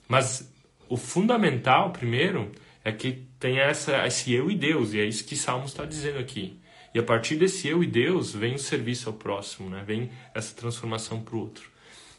Mas 0.09 0.51
o 0.89 0.97
fundamental, 0.97 1.91
primeiro, 1.91 2.51
é 2.83 2.91
que 2.91 3.25
tenha 3.39 3.63
essa, 3.63 4.07
esse 4.07 4.33
eu 4.33 4.51
e 4.51 4.57
Deus, 4.57 4.95
e 4.95 5.01
é 5.01 5.05
isso 5.05 5.25
que 5.25 5.37
Salmos 5.37 5.73
está 5.73 5.85
dizendo 5.85 6.19
aqui. 6.19 6.59
E 6.95 6.99
a 6.99 7.03
partir 7.03 7.37
desse 7.37 7.69
eu 7.69 7.85
e 7.85 7.87
Deus 7.87 8.35
vem 8.35 8.55
o 8.55 8.59
serviço 8.59 9.11
ao 9.11 9.17
próximo, 9.17 9.69
né? 9.69 9.85
vem 9.87 10.11
essa 10.35 10.55
transformação 10.55 11.21
para 11.21 11.37
o 11.37 11.41
outro. 11.41 11.76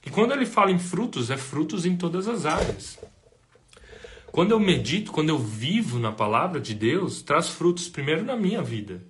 E 0.08 0.10
quando 0.10 0.32
ele 0.32 0.46
fala 0.46 0.72
em 0.72 0.80
frutos, 0.80 1.30
é 1.30 1.36
frutos 1.36 1.86
em 1.86 1.98
todas 1.98 2.30
as 2.30 2.46
áreas. 2.46 2.98
Quando 4.32 4.52
eu 4.52 4.60
medito, 4.60 5.12
quando 5.12 5.28
eu 5.28 5.38
vivo 5.38 6.00
na 6.00 6.14
palavra 6.14 6.62
de 6.62 6.74
Deus, 6.74 7.22
traz 7.22 7.50
frutos 7.50 7.90
primeiro 7.90 8.24
na 8.24 8.38
minha 8.38 8.62
vida. 8.62 9.04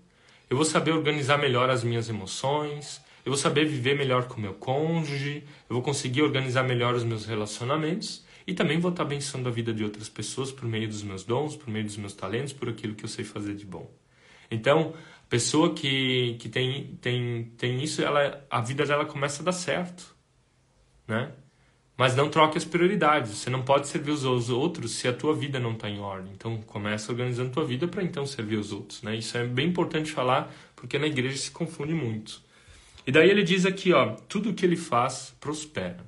Eu 0.50 0.58
vou 0.58 0.66
saber 0.66 0.94
organizar 0.94 1.38
melhor 1.38 1.70
as 1.70 1.84
minhas 1.84 2.10
emoções, 2.10 3.00
eu 3.24 3.32
vou 3.32 3.38
saber 3.38 3.66
viver 3.66 3.96
melhor 3.96 4.28
com 4.28 4.42
meu 4.42 4.56
cônjuge, 4.56 5.44
eu 5.70 5.76
vou 5.76 5.84
conseguir 5.84 6.24
organizar 6.24 6.64
melhor 6.64 6.96
os 6.96 7.04
meus 7.04 7.28
relacionamentos 7.28 8.26
e 8.48 8.56
também 8.56 8.80
vou 8.80 8.90
estar 8.90 9.04
abençoando 9.04 9.50
a 9.50 9.52
vida 9.52 9.72
de 9.72 9.84
outras 9.84 10.10
pessoas 10.10 10.52
por 10.52 10.66
meio 10.66 10.88
dos 10.88 11.04
meus 11.04 11.24
dons, 11.24 11.56
por 11.56 11.70
meio 11.70 11.86
dos 11.86 11.98
meus 11.98 12.14
talentos, 12.14 12.54
por 12.54 12.70
aquilo 12.70 12.96
que 12.96 13.06
eu 13.06 13.10
sei 13.10 13.24
fazer 13.24 13.54
de 13.54 13.68
bom. 13.68 13.88
Então, 14.50 14.96
pessoa 15.30 15.76
que, 15.76 16.38
que 16.40 16.50
tem, 16.50 16.98
tem, 17.00 17.52
tem 17.56 17.84
isso, 17.84 18.02
ela, 18.02 18.44
a 18.50 18.62
vida 18.62 18.84
dela 18.84 19.06
começa 19.06 19.44
a 19.44 19.46
dar 19.46 19.52
certo 19.52 20.17
né? 21.08 21.32
Mas 21.98 22.16
não 22.16 22.30
troque 22.30 22.58
as 22.58 22.66
prioridades. 22.66 23.32
Você 23.32 23.50
não 23.50 23.64
pode 23.64 23.88
servir 23.88 24.12
os 24.12 24.24
outros 24.50 24.92
se 24.92 25.08
a 25.08 25.14
tua 25.14 25.34
vida 25.34 25.60
não 25.60 25.72
está 25.72 25.90
em 25.90 26.00
ordem. 26.00 26.32
Então 26.34 26.62
começa 26.62 27.12
organizando 27.12 27.50
a 27.50 27.54
tua 27.54 27.66
vida 27.66 27.88
para 27.88 28.04
então 28.04 28.26
servir 28.26 28.58
os 28.58 28.72
outros, 28.72 29.02
né? 29.02 29.16
Isso 29.16 29.36
é 29.36 29.46
bem 29.46 29.68
importante 29.68 30.12
falar 30.12 30.54
porque 30.76 31.00
na 31.00 31.08
igreja 31.08 31.38
se 31.38 31.50
confunde 31.50 31.94
muito. 31.94 32.42
E 33.06 33.12
daí 33.12 33.30
ele 33.30 33.44
diz 33.44 33.66
aqui, 33.66 33.94
ó, 33.94 34.16
tudo 34.28 34.54
que 34.54 34.66
ele 34.66 34.76
faz 34.76 35.34
prospera. 35.40 36.06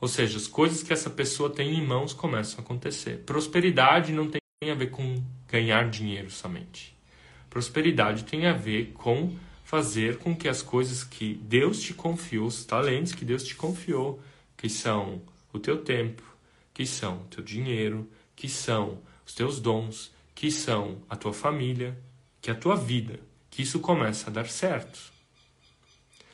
Ou 0.00 0.08
seja, 0.08 0.36
as 0.36 0.46
coisas 0.46 0.82
que 0.82 0.92
essa 0.92 1.10
pessoa 1.10 1.50
tem 1.50 1.74
em 1.74 1.86
mãos 1.86 2.12
começam 2.12 2.58
a 2.58 2.62
acontecer. 2.62 3.18
Prosperidade 3.26 4.12
não 4.12 4.28
tem 4.28 4.40
a 4.70 4.74
ver 4.74 4.90
com 4.90 5.22
ganhar 5.48 5.90
dinheiro 5.90 6.30
somente. 6.30 6.96
Prosperidade 7.50 8.24
tem 8.24 8.46
a 8.46 8.52
ver 8.52 8.92
com 8.94 9.36
fazer 9.72 10.18
com 10.18 10.36
que 10.36 10.50
as 10.50 10.60
coisas 10.60 11.02
que 11.02 11.32
Deus 11.32 11.80
te 11.80 11.94
confiou, 11.94 12.46
os 12.46 12.62
talentos 12.62 13.14
que 13.14 13.24
Deus 13.24 13.42
te 13.42 13.54
confiou, 13.54 14.20
que 14.54 14.68
são 14.68 15.22
o 15.50 15.58
teu 15.58 15.78
tempo, 15.78 16.22
que 16.74 16.84
são 16.84 17.22
o 17.22 17.24
teu 17.24 17.42
dinheiro, 17.42 18.06
que 18.36 18.50
são 18.50 18.98
os 19.26 19.32
teus 19.32 19.58
dons, 19.58 20.12
que 20.34 20.50
são 20.50 21.00
a 21.08 21.16
tua 21.16 21.32
família, 21.32 21.96
que 22.42 22.50
é 22.50 22.52
a 22.52 22.54
tua 22.54 22.76
vida, 22.76 23.18
que 23.50 23.62
isso 23.62 23.80
começa 23.80 24.28
a 24.28 24.30
dar 24.30 24.46
certo. 24.46 25.10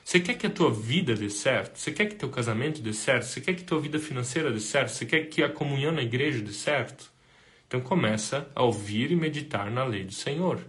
Você 0.05 0.19
quer 0.19 0.35
que 0.35 0.49
a 0.49 0.51
tua 0.51 0.73
vida 0.73 1.15
dê 1.15 1.31
certo? 1.31 1.79
Você 1.79 1.93
quer 1.93 2.07
que 2.07 2.17
teu 2.17 2.31
casamento 2.31 2.83
dê 2.83 2.93
certo? 2.93 3.23
Você 3.27 3.41
quer 3.41 3.55
que 3.55 3.63
tua 3.63 3.81
vida 3.81 4.01
financeira 4.01 4.51
dê 4.51 4.59
certo? 4.59 4.89
Você 4.89 5.07
quer 5.07 5.27
que 5.27 5.45
a 5.45 5.49
comunhão 5.49 5.93
na 5.93 6.03
igreja 6.03 6.43
dê 6.43 6.53
certo? 6.53 7.09
Então 7.69 7.81
começa 7.81 8.51
a 8.53 8.65
ouvir 8.65 9.13
e 9.13 9.15
meditar 9.15 9.71
na 9.71 9.85
lei 9.85 10.03
do 10.03 10.13
Senhor. 10.13 10.61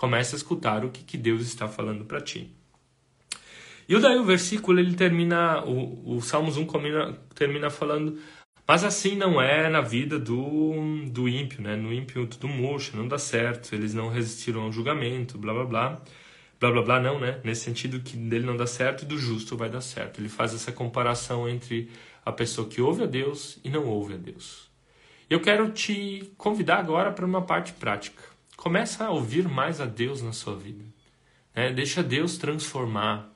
Começa 0.00 0.34
a 0.34 0.38
escutar 0.38 0.82
o 0.82 0.88
que, 0.88 1.04
que 1.04 1.18
Deus 1.18 1.42
está 1.42 1.68
falando 1.68 2.06
para 2.06 2.22
ti. 2.22 2.50
E 3.86 3.98
daí 3.98 4.16
o 4.16 4.24
versículo 4.24 4.80
ele 4.80 4.94
termina, 4.94 5.62
o, 5.62 6.16
o 6.16 6.22
Salmos 6.22 6.56
1 6.56 6.64
termina, 6.64 7.18
termina 7.34 7.68
falando, 7.68 8.18
mas 8.66 8.82
assim 8.82 9.14
não 9.14 9.42
é 9.42 9.68
na 9.68 9.82
vida 9.82 10.18
do, 10.18 11.04
do 11.10 11.28
ímpio, 11.28 11.60
né? 11.60 11.76
No 11.76 11.92
ímpio 11.92 12.26
tudo 12.26 12.48
murcha, 12.48 12.96
não 12.96 13.06
dá 13.06 13.18
certo, 13.18 13.74
eles 13.74 13.92
não 13.92 14.08
resistiram 14.08 14.62
ao 14.62 14.72
julgamento, 14.72 15.36
blá 15.36 15.52
blá 15.52 15.64
blá. 15.66 16.02
Blá 16.58 16.70
blá 16.70 16.82
blá 16.82 16.98
não, 16.98 17.20
né? 17.20 17.38
Nesse 17.44 17.64
sentido 17.64 18.00
que 18.00 18.16
dele 18.16 18.46
não 18.46 18.56
dá 18.56 18.66
certo 18.66 19.02
e 19.02 19.06
do 19.06 19.18
justo 19.18 19.54
vai 19.54 19.68
dar 19.68 19.82
certo. 19.82 20.18
Ele 20.18 20.30
faz 20.30 20.54
essa 20.54 20.72
comparação 20.72 21.46
entre 21.46 21.90
a 22.24 22.32
pessoa 22.32 22.66
que 22.66 22.80
ouve 22.80 23.02
a 23.02 23.06
Deus 23.06 23.60
e 23.62 23.68
não 23.68 23.86
ouve 23.86 24.14
a 24.14 24.16
Deus. 24.16 24.70
Eu 25.28 25.40
quero 25.40 25.70
te 25.72 26.32
convidar 26.38 26.78
agora 26.78 27.12
para 27.12 27.26
uma 27.26 27.42
parte 27.42 27.74
prática. 27.74 28.29
Começa 28.60 29.06
a 29.06 29.10
ouvir 29.10 29.48
mais 29.48 29.80
a 29.80 29.86
Deus 29.86 30.20
na 30.20 30.34
sua 30.34 30.54
vida. 30.54 30.84
Né? 31.56 31.72
Deixa 31.72 32.02
Deus 32.02 32.36
transformar. 32.36 33.32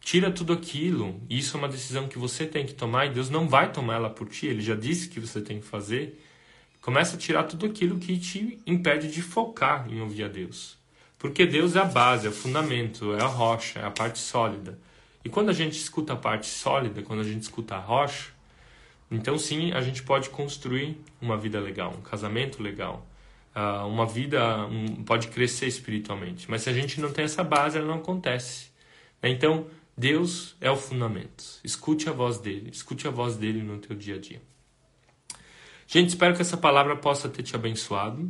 Tira 0.00 0.30
tudo 0.30 0.54
aquilo. 0.54 1.20
Isso 1.28 1.54
é 1.54 1.60
uma 1.60 1.68
decisão 1.68 2.08
que 2.08 2.18
você 2.18 2.46
tem 2.46 2.64
que 2.64 2.72
tomar 2.72 3.04
e 3.04 3.10
Deus 3.10 3.28
não 3.28 3.46
vai 3.46 3.70
tomar 3.70 3.96
ela 3.96 4.08
por 4.08 4.26
ti. 4.26 4.46
Ele 4.46 4.62
já 4.62 4.74
disse 4.74 5.10
que 5.10 5.20
você 5.20 5.42
tem 5.42 5.60
que 5.60 5.66
fazer. 5.66 6.18
Começa 6.80 7.14
a 7.14 7.18
tirar 7.18 7.44
tudo 7.44 7.66
aquilo 7.66 7.98
que 7.98 8.18
te 8.18 8.58
impede 8.66 9.12
de 9.12 9.20
focar 9.20 9.86
em 9.92 10.00
ouvir 10.00 10.24
a 10.24 10.28
Deus. 10.28 10.78
Porque 11.18 11.44
Deus 11.44 11.76
é 11.76 11.80
a 11.80 11.84
base, 11.84 12.26
é 12.26 12.30
o 12.30 12.32
fundamento, 12.32 13.14
é 13.14 13.20
a 13.20 13.26
rocha, 13.26 13.80
é 13.80 13.84
a 13.84 13.90
parte 13.90 14.18
sólida. 14.18 14.78
E 15.22 15.28
quando 15.28 15.50
a 15.50 15.54
gente 15.54 15.76
escuta 15.76 16.14
a 16.14 16.16
parte 16.16 16.46
sólida, 16.46 17.02
quando 17.02 17.20
a 17.20 17.24
gente 17.24 17.42
escuta 17.42 17.74
a 17.74 17.80
rocha, 17.80 18.30
então 19.10 19.36
sim, 19.36 19.72
a 19.72 19.82
gente 19.82 20.02
pode 20.02 20.30
construir 20.30 20.98
uma 21.20 21.36
vida 21.36 21.60
legal, 21.60 21.94
um 21.98 22.00
casamento 22.00 22.62
legal, 22.62 23.06
uh, 23.54 23.86
uma 23.86 24.06
vida 24.06 24.66
um, 24.66 25.04
pode 25.04 25.28
crescer 25.28 25.66
espiritualmente. 25.66 26.50
Mas 26.50 26.62
se 26.62 26.70
a 26.70 26.72
gente 26.72 27.00
não 27.00 27.12
tem 27.12 27.24
essa 27.24 27.44
base, 27.44 27.78
ela 27.78 27.86
não 27.86 27.96
acontece. 27.96 28.70
Né? 29.22 29.30
Então, 29.30 29.66
Deus 29.96 30.56
é 30.60 30.70
o 30.70 30.76
fundamento. 30.76 31.44
Escute 31.62 32.08
a 32.08 32.12
voz 32.12 32.38
dele, 32.38 32.70
escute 32.70 33.06
a 33.06 33.10
voz 33.10 33.36
dele 33.36 33.62
no 33.62 33.78
teu 33.78 33.96
dia 33.96 34.16
a 34.16 34.18
dia. 34.18 34.42
Gente, 35.86 36.08
espero 36.08 36.34
que 36.34 36.42
essa 36.42 36.56
palavra 36.56 36.96
possa 36.96 37.28
ter 37.28 37.42
te 37.42 37.54
abençoado. 37.54 38.28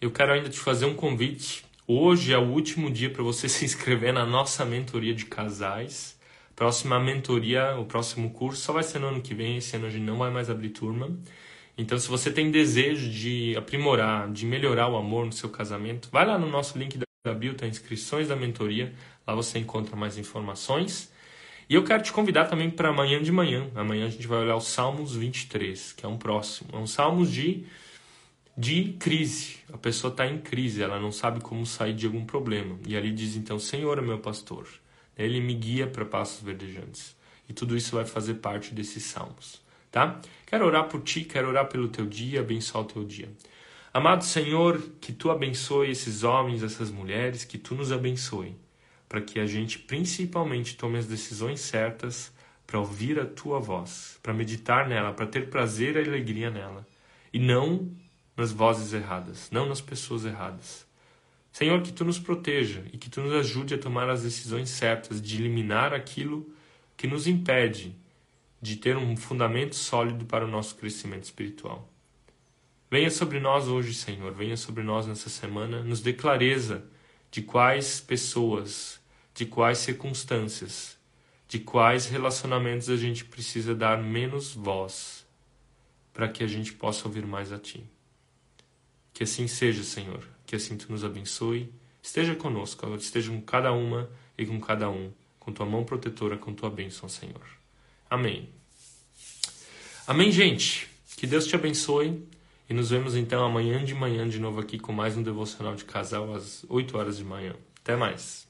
Eu 0.00 0.10
quero 0.10 0.32
ainda 0.32 0.48
te 0.48 0.58
fazer 0.58 0.86
um 0.86 0.94
convite. 0.94 1.64
Hoje 1.86 2.32
é 2.32 2.38
o 2.38 2.48
último 2.48 2.90
dia 2.90 3.10
para 3.10 3.22
você 3.22 3.48
se 3.50 3.64
inscrever 3.64 4.12
na 4.12 4.26
nossa 4.26 4.64
mentoria 4.64 5.14
de 5.14 5.24
casais. 5.24 6.18
Próxima 6.54 7.00
mentoria, 7.00 7.76
o 7.78 7.86
próximo 7.86 8.30
curso 8.30 8.60
só 8.60 8.72
vai 8.74 8.82
ser 8.82 8.98
no 8.98 9.08
ano 9.08 9.22
que 9.22 9.34
vem. 9.34 9.56
Esse 9.56 9.76
ano 9.76 9.86
a 9.86 9.90
gente 9.90 10.04
não 10.04 10.18
vai 10.18 10.30
mais 10.30 10.50
abrir 10.50 10.70
turma. 10.70 11.16
Então, 11.76 11.98
se 11.98 12.08
você 12.08 12.30
tem 12.30 12.50
desejo 12.50 13.08
de 13.10 13.56
aprimorar, 13.56 14.30
de 14.30 14.44
melhorar 14.44 14.88
o 14.88 14.96
amor 14.96 15.26
no 15.26 15.32
seu 15.32 15.48
casamento, 15.48 16.08
vai 16.12 16.26
lá 16.26 16.38
no 16.38 16.48
nosso 16.48 16.78
link 16.78 16.98
da 16.98 17.34
bio, 17.34 17.54
tem 17.54 17.68
inscrições 17.68 18.28
da 18.28 18.36
mentoria. 18.36 18.94
Lá 19.26 19.34
você 19.34 19.58
encontra 19.58 19.94
mais 19.94 20.16
informações. 20.18 21.12
E 21.68 21.74
eu 21.74 21.84
quero 21.84 22.02
te 22.02 22.12
convidar 22.12 22.46
também 22.46 22.68
para 22.70 22.88
amanhã 22.88 23.22
de 23.22 23.30
manhã. 23.30 23.70
Amanhã 23.74 24.06
a 24.06 24.10
gente 24.10 24.26
vai 24.26 24.38
olhar 24.38 24.56
o 24.56 24.60
Salmos 24.60 25.14
23, 25.14 25.92
que 25.92 26.04
é 26.04 26.08
um 26.08 26.16
próximo. 26.16 26.70
É 26.72 26.76
um 26.76 26.86
Salmos 26.86 27.30
de, 27.30 27.64
de 28.56 28.94
crise. 28.98 29.58
A 29.72 29.78
pessoa 29.78 30.10
está 30.10 30.26
em 30.26 30.38
crise, 30.38 30.82
ela 30.82 30.98
não 30.98 31.12
sabe 31.12 31.40
como 31.40 31.64
sair 31.64 31.94
de 31.94 32.06
algum 32.06 32.24
problema. 32.24 32.78
E 32.86 32.96
ali 32.96 33.12
diz 33.12 33.36
então: 33.36 33.58
Senhor 33.58 33.98
é 33.98 34.02
meu 34.02 34.18
pastor. 34.18 34.66
Ele 35.16 35.40
me 35.40 35.54
guia 35.54 35.86
para 35.86 36.04
passos 36.04 36.42
verdejantes. 36.42 37.14
E 37.48 37.52
tudo 37.52 37.76
isso 37.76 37.94
vai 37.94 38.04
fazer 38.04 38.34
parte 38.34 38.72
desses 38.74 39.04
salmos, 39.04 39.60
tá? 39.90 40.20
Quero 40.46 40.66
orar 40.66 40.88
por 40.88 41.02
ti, 41.02 41.24
quero 41.24 41.48
orar 41.48 41.68
pelo 41.68 41.88
teu 41.88 42.06
dia, 42.06 42.40
abençoar 42.40 42.84
o 42.84 42.86
teu 42.86 43.04
dia. 43.04 43.28
Amado 43.92 44.24
Senhor, 44.24 44.80
que 45.00 45.12
tu 45.12 45.30
abençoe 45.30 45.90
esses 45.90 46.22
homens, 46.22 46.62
essas 46.62 46.90
mulheres, 46.90 47.44
que 47.44 47.58
tu 47.58 47.74
nos 47.74 47.90
abençoe, 47.90 48.56
para 49.08 49.20
que 49.20 49.40
a 49.40 49.46
gente 49.46 49.78
principalmente 49.78 50.76
tome 50.76 50.98
as 50.98 51.06
decisões 51.06 51.60
certas 51.60 52.32
para 52.66 52.78
ouvir 52.78 53.18
a 53.18 53.26
tua 53.26 53.58
voz, 53.58 54.18
para 54.22 54.32
meditar 54.32 54.88
nela, 54.88 55.12
para 55.12 55.26
ter 55.26 55.50
prazer 55.50 55.96
e 55.96 56.08
alegria 56.08 56.50
nela, 56.50 56.86
e 57.32 57.38
não 57.38 57.90
nas 58.36 58.52
vozes 58.52 58.92
erradas, 58.92 59.50
não 59.50 59.66
nas 59.66 59.80
pessoas 59.80 60.24
erradas. 60.24 60.86
Senhor, 61.52 61.82
que 61.82 61.92
tu 61.92 62.04
nos 62.04 62.18
proteja 62.18 62.84
e 62.92 62.96
que 62.96 63.10
tu 63.10 63.20
nos 63.20 63.32
ajude 63.32 63.74
a 63.74 63.78
tomar 63.78 64.08
as 64.08 64.22
decisões 64.22 64.70
certas 64.70 65.20
de 65.20 65.36
eliminar 65.36 65.92
aquilo 65.92 66.48
que 66.96 67.08
nos 67.08 67.26
impede 67.26 67.96
de 68.60 68.76
ter 68.76 68.96
um 68.96 69.16
fundamento 69.16 69.74
sólido 69.74 70.24
para 70.24 70.44
o 70.44 70.48
nosso 70.48 70.76
crescimento 70.76 71.24
espiritual. 71.24 71.88
Venha 72.90 73.10
sobre 73.10 73.38
nós 73.38 73.68
hoje, 73.68 73.94
Senhor, 73.94 74.32
venha 74.32 74.56
sobre 74.56 74.82
nós 74.82 75.06
nessa 75.06 75.30
semana, 75.30 75.82
nos 75.82 76.00
dê 76.00 76.12
clareza 76.12 76.84
de 77.30 77.40
quais 77.40 78.00
pessoas, 78.00 79.00
de 79.32 79.46
quais 79.46 79.78
circunstâncias, 79.78 80.98
de 81.46 81.60
quais 81.60 82.06
relacionamentos 82.06 82.90
a 82.90 82.96
gente 82.96 83.24
precisa 83.24 83.74
dar 83.74 84.02
menos 84.02 84.52
voz 84.52 85.24
para 86.12 86.28
que 86.28 86.42
a 86.42 86.46
gente 86.46 86.72
possa 86.72 87.06
ouvir 87.06 87.24
mais 87.24 87.52
a 87.52 87.58
Ti. 87.58 87.84
Que 89.12 89.22
assim 89.22 89.46
seja, 89.46 89.82
Senhor, 89.82 90.28
que 90.44 90.56
assim 90.56 90.76
Tu 90.76 90.90
nos 90.90 91.04
abençoe, 91.04 91.72
esteja 92.02 92.34
conosco, 92.34 92.92
esteja 92.96 93.30
com 93.30 93.40
cada 93.40 93.72
uma 93.72 94.10
e 94.36 94.44
com 94.44 94.60
cada 94.60 94.90
um 94.90 95.12
com 95.38 95.52
tua 95.52 95.66
mão 95.66 95.84
protetora, 95.84 96.36
com 96.36 96.52
tua 96.52 96.70
bênção, 96.70 97.08
Senhor. 97.08 97.59
Amém. 98.10 98.48
Amém, 100.04 100.32
gente. 100.32 100.88
Que 101.16 101.28
Deus 101.28 101.46
te 101.46 101.54
abençoe. 101.54 102.28
E 102.68 102.74
nos 102.74 102.90
vemos 102.90 103.14
então 103.14 103.44
amanhã 103.44 103.84
de 103.84 103.94
manhã 103.94 104.28
de 104.28 104.40
novo 104.40 104.60
aqui 104.60 104.78
com 104.78 104.92
mais 104.92 105.16
um 105.16 105.22
devocional 105.22 105.76
de 105.76 105.84
casal 105.84 106.34
às 106.34 106.64
8 106.68 106.98
horas 106.98 107.18
de 107.18 107.24
manhã. 107.24 107.54
Até 107.80 107.96
mais. 107.96 108.49